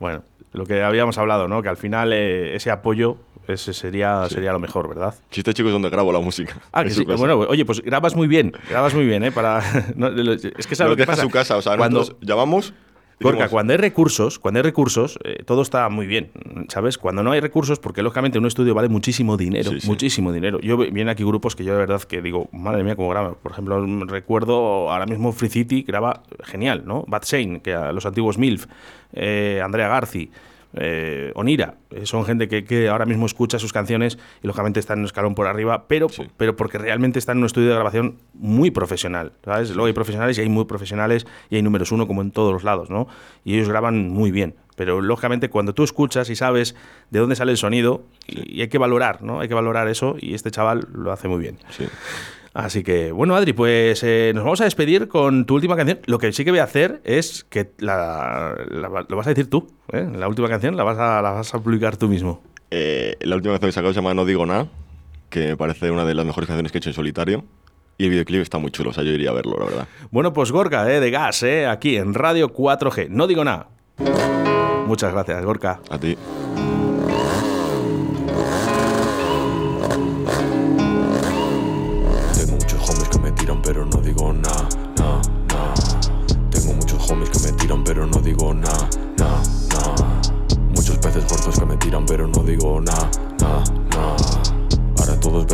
Bueno, 0.00 0.22
lo 0.54 0.64
que 0.64 0.82
habíamos 0.82 1.18
hablado, 1.18 1.48
¿no? 1.48 1.62
Que 1.62 1.68
al 1.68 1.76
final 1.76 2.12
eh, 2.12 2.54
ese 2.54 2.70
apoyo 2.70 3.18
ese 3.46 3.74
sería, 3.74 4.26
sería 4.30 4.52
lo 4.52 4.58
mejor, 4.58 4.88
¿verdad? 4.88 5.14
Si 5.30 5.40
este 5.40 5.52
chico 5.52 5.68
es 5.68 5.72
donde 5.72 5.90
grabo 5.90 6.12
la 6.12 6.20
música. 6.20 6.56
Ah, 6.72 6.82
que 6.82 6.90
sí. 6.90 7.04
casa. 7.04 7.18
Bueno, 7.18 7.38
oye, 7.40 7.64
pues 7.66 7.82
grabas 7.82 8.16
muy 8.16 8.26
bien, 8.26 8.52
grabas 8.70 8.94
muy 8.94 9.04
bien, 9.04 9.22
¿eh? 9.22 9.32
Para, 9.32 9.62
no, 9.96 10.08
es 10.08 10.66
que 10.66 10.74
sabes 10.74 10.90
lo 10.90 10.96
que 10.96 11.02
deja 11.02 11.12
pasa. 11.12 11.22
su 11.22 11.30
casa, 11.30 11.56
o 11.56 11.62
sea, 11.62 11.76
cuando, 11.76 12.06
llamamos. 12.20 12.72
Decimos, 13.18 13.48
cuando 13.50 13.72
hay 13.72 13.76
recursos, 13.78 14.38
cuando 14.38 14.58
hay 14.58 14.62
recursos, 14.64 15.18
eh, 15.24 15.42
todo 15.44 15.62
está 15.62 15.88
muy 15.88 16.06
bien, 16.06 16.30
¿sabes? 16.68 16.98
Cuando 16.98 17.22
no 17.22 17.30
hay 17.32 17.40
recursos, 17.40 17.78
porque 17.78 18.02
lógicamente 18.02 18.38
un 18.38 18.46
estudio 18.46 18.74
vale 18.74 18.88
muchísimo 18.88 19.36
dinero, 19.36 19.70
Sí, 19.70 19.80
sí. 19.80 19.86
muchísimo 19.86 20.32
dinero. 20.32 20.58
Yo 20.60 20.76
vienen 20.76 21.08
aquí 21.08 21.22
grupos 21.24 21.54
que 21.56 21.64
yo 21.64 21.72
de 21.72 21.78
verdad 21.78 22.02
que 22.02 22.20
digo, 22.22 22.48
madre 22.52 22.82
mía, 22.84 22.96
cómo 22.96 23.08
graba. 23.10 23.34
Por 23.34 23.52
ejemplo, 23.52 23.84
recuerdo 24.06 24.90
ahora 24.90 25.06
mismo 25.06 25.32
Free 25.32 25.48
City 25.48 25.82
graba 25.82 26.22
genial, 26.42 26.82
¿no? 26.86 27.04
Bad 27.06 27.22
Shane, 27.24 27.60
que 27.60 27.72
a 27.74 27.92
los 27.92 28.04
antiguos 28.06 28.36
MILF, 28.38 28.66
eh, 29.12 29.60
Andrea 29.64 29.88
Garci. 29.88 30.30
Eh, 30.76 31.32
Onira, 31.34 31.74
eh, 31.90 32.06
son 32.06 32.24
gente 32.24 32.48
que, 32.48 32.64
que 32.64 32.88
ahora 32.88 33.06
mismo 33.06 33.26
escucha 33.26 33.58
sus 33.58 33.72
canciones 33.72 34.18
y 34.42 34.46
lógicamente 34.46 34.80
están 34.80 34.98
en 34.98 35.00
un 35.00 35.06
escalón 35.06 35.34
por 35.34 35.46
arriba, 35.46 35.86
pero, 35.88 36.08
Sí. 36.08 36.24
pero 36.36 36.56
porque 36.56 36.78
realmente 36.78 37.18
están 37.18 37.36
en 37.36 37.42
un 37.42 37.46
estudio 37.46 37.68
de 37.68 37.74
grabación 37.74 38.18
muy 38.34 38.70
profesional, 38.70 39.32
¿sabes? 39.44 39.70
Luego 39.70 39.86
hay 39.86 39.92
profesionales 39.92 40.36
y 40.38 40.40
hay 40.40 40.48
muy 40.48 40.64
profesionales 40.64 41.26
y 41.50 41.56
hay 41.56 41.62
números 41.62 41.92
uno 41.92 42.06
como 42.06 42.22
en 42.22 42.30
todos 42.30 42.52
los 42.52 42.64
lados, 42.64 42.90
¿no? 42.90 43.06
Y 43.44 43.54
ellos 43.54 43.68
graban 43.68 44.08
muy 44.08 44.30
bien, 44.30 44.54
pero 44.76 45.00
lógicamente 45.00 45.48
cuando 45.50 45.74
tú 45.74 45.84
escuchas 45.84 46.28
y 46.30 46.36
sabes 46.36 46.74
de 47.10 47.18
dónde 47.20 47.36
sale 47.36 47.52
el 47.52 47.58
sonido, 47.58 48.02
y, 48.26 48.58
y 48.58 48.60
hay 48.62 48.68
que 48.68 48.78
valorar, 48.78 49.22
¿no? 49.22 49.40
Hay 49.40 49.48
que 49.48 49.54
valorar 49.54 49.88
eso 49.88 50.16
y 50.18 50.34
este 50.34 50.50
chaval 50.50 50.88
lo 50.92 51.12
hace 51.12 51.28
muy 51.28 51.40
bien. 51.40 51.58
Sí. 51.70 51.86
Así 52.54 52.84
que, 52.84 53.10
bueno, 53.10 53.34
Adri, 53.34 53.52
pues 53.52 54.02
eh, 54.04 54.30
nos 54.34 54.44
vamos 54.44 54.60
a 54.60 54.64
despedir 54.64 55.08
con 55.08 55.44
tu 55.44 55.56
última 55.56 55.74
canción. 55.76 55.98
Lo 56.06 56.18
que 56.18 56.32
sí 56.32 56.44
que 56.44 56.50
voy 56.52 56.60
a 56.60 56.64
hacer 56.64 57.00
es 57.04 57.44
que 57.50 57.72
la, 57.78 58.54
la- 58.70 59.04
lo 59.08 59.16
vas 59.16 59.26
a 59.26 59.30
decir 59.30 59.50
tú, 59.50 59.66
¿eh? 59.92 60.08
La 60.14 60.28
última 60.28 60.48
canción 60.48 60.76
la 60.76 60.84
vas 60.84 60.96
a, 60.98 61.20
la 61.20 61.30
vas 61.32 61.52
a 61.52 61.58
publicar 61.58 61.96
tú 61.96 62.08
mismo. 62.08 62.42
Eh, 62.70 63.16
la 63.22 63.34
última 63.34 63.54
canción 63.54 63.68
que 63.68 63.70
he 63.70 63.72
sacado 63.72 63.92
se 63.92 63.98
llama 64.00 64.14
No 64.14 64.24
Digo 64.24 64.46
Nada, 64.46 64.68
que 65.30 65.48
me 65.48 65.56
parece 65.56 65.90
una 65.90 66.04
de 66.04 66.14
las 66.14 66.24
mejores 66.24 66.46
canciones 66.46 66.70
que 66.70 66.78
he 66.78 66.80
hecho 66.80 66.90
en 66.90 66.94
solitario. 66.94 67.44
Y 67.98 68.04
el 68.04 68.10
videoclip 68.10 68.40
está 68.42 68.58
muy 68.58 68.70
chulo, 68.70 68.90
o 68.90 68.92
sea, 68.92 69.02
yo 69.04 69.10
iría 69.10 69.30
a 69.30 69.34
verlo, 69.34 69.56
la 69.58 69.64
verdad. 69.66 69.88
Bueno, 70.12 70.32
pues 70.32 70.50
Gorka, 70.52 70.88
eh, 70.92 71.00
de 71.00 71.10
Gas, 71.10 71.42
eh, 71.44 71.66
aquí 71.66 71.96
en 71.96 72.14
Radio 72.14 72.52
4G. 72.52 73.08
No 73.08 73.26
digo 73.26 73.44
nada. 73.44 73.68
Muchas 74.86 75.12
gracias, 75.12 75.44
Gorka. 75.44 75.80
A 75.90 75.98
ti. 75.98 76.16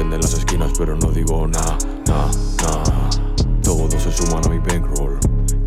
Todos 0.00 0.12
venden 0.12 0.20
las 0.22 0.32
esquinas 0.32 0.72
pero 0.78 0.96
no 0.96 1.10
digo 1.10 1.46
nada, 1.46 1.76
nada, 2.06 2.30
nada. 2.62 3.10
Todos 3.62 4.02
se 4.02 4.10
suman 4.10 4.42
a 4.46 4.48
mi 4.48 4.58
bankroll, 4.58 5.18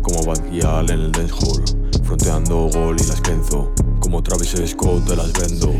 como 0.02 0.24
Bad 0.24 0.50
Gyal 0.50 0.90
en 0.90 1.00
el 1.02 1.12
dancehall. 1.12 1.62
Fronteando 2.02 2.68
gol 2.74 2.96
y 2.98 3.06
las 3.06 3.20
kenzo, 3.20 3.70
como 4.00 4.24
Travis 4.24 4.56
Scott 4.66 5.04
te 5.04 5.14
las 5.14 5.32
vendo. 5.34 5.72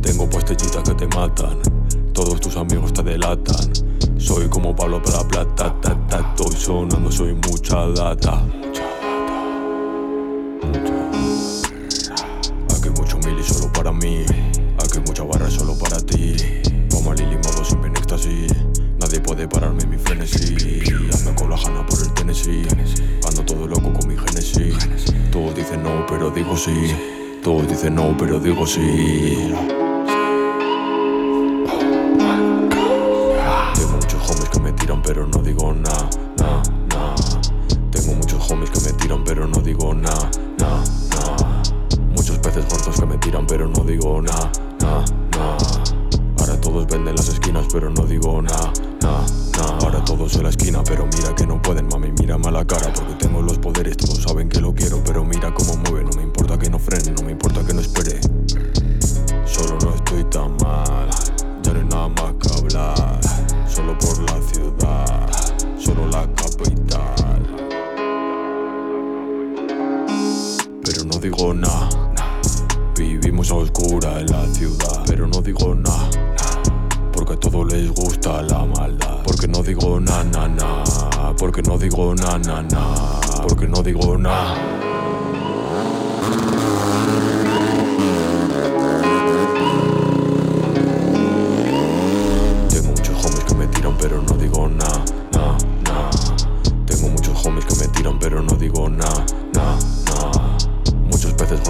Tengo 0.00 0.30
puestellitas 0.30 0.82
que 0.82 0.94
te 0.94 1.06
matan, 1.08 1.58
todos 2.14 2.40
tus 2.40 2.56
amigos 2.56 2.90
te 2.94 3.02
delatan. 3.02 3.70
Soy 4.16 4.48
como 4.48 4.74
Pablo 4.74 5.02
para 5.02 5.18
la 5.18 5.28
plata, 5.28 5.76
ta, 5.82 6.06
ta, 6.08 6.34
estoy 6.34 6.56
sonando, 6.56 7.12
soy. 7.12 7.34
Mucha 7.34 7.86
data. 7.88 8.42
Pero 26.20 26.30
digo 26.30 26.54
sí. 26.54 26.94
Todos 27.42 27.66
dicen 27.66 27.94
no, 27.94 28.14
pero 28.18 28.38
digo 28.38 28.66
sí. 28.66 29.50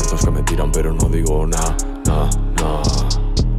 Muertos 0.00 0.24
que 0.24 0.30
me 0.30 0.42
tiran, 0.44 0.72
pero 0.72 0.94
no 0.94 1.10
digo 1.10 1.46
nada, 1.46 1.76
na, 2.06 2.30
na. 2.56 2.80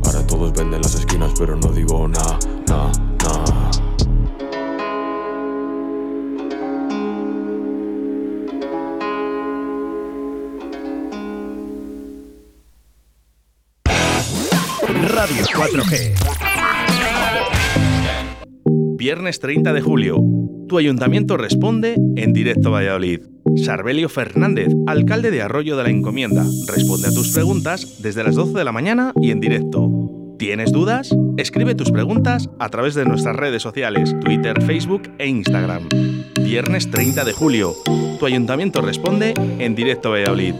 Ahora 0.04 0.25
todos 0.25 0.51
venden 0.54 0.82
las 0.82 0.95
esquinas, 0.95 1.32
pero 1.38 1.56
no 1.56 1.71
digo 1.71 2.08
nada, 2.08 2.39
na, 2.67 2.91
na. 3.21 3.69
Radio 15.10 15.43
4G. 15.45 16.15
Viernes 18.97 19.39
30 19.39 19.73
de 19.73 19.82
julio. 19.82 20.17
Tu 20.67 20.80
ayuntamiento 20.80 21.38
responde 21.38 21.97
en 22.15 22.34
directo 22.34 22.71
Valladolid. 22.71 23.19
Sarbelio 23.57 24.09
Fernández, 24.09 24.69
alcalde 24.87 25.31
de 25.31 25.41
Arroyo 25.41 25.77
de 25.77 25.83
la 25.83 25.89
Encomienda, 25.89 26.45
responde 26.67 27.07
a 27.07 27.11
tus 27.11 27.29
preguntas 27.29 28.01
desde 28.01 28.23
las 28.23 28.35
12 28.35 28.57
de 28.57 28.63
la 28.63 28.71
mañana 28.71 29.13
y 29.21 29.31
en 29.31 29.39
directo. 29.39 29.89
¿Tienes 30.37 30.71
dudas? 30.71 31.15
Escribe 31.37 31.75
tus 31.75 31.91
preguntas 31.91 32.49
a 32.59 32.69
través 32.69 32.95
de 32.95 33.05
nuestras 33.05 33.35
redes 33.35 33.61
sociales, 33.61 34.15
Twitter, 34.21 34.61
Facebook 34.63 35.03
e 35.19 35.27
Instagram. 35.27 35.87
Viernes 36.43 36.89
30 36.89 37.23
de 37.25 37.33
julio. 37.33 37.75
Tu 38.19 38.25
ayuntamiento 38.25 38.81
responde 38.81 39.33
en 39.59 39.75
directo 39.75 40.09
Valladolid. 40.09 40.55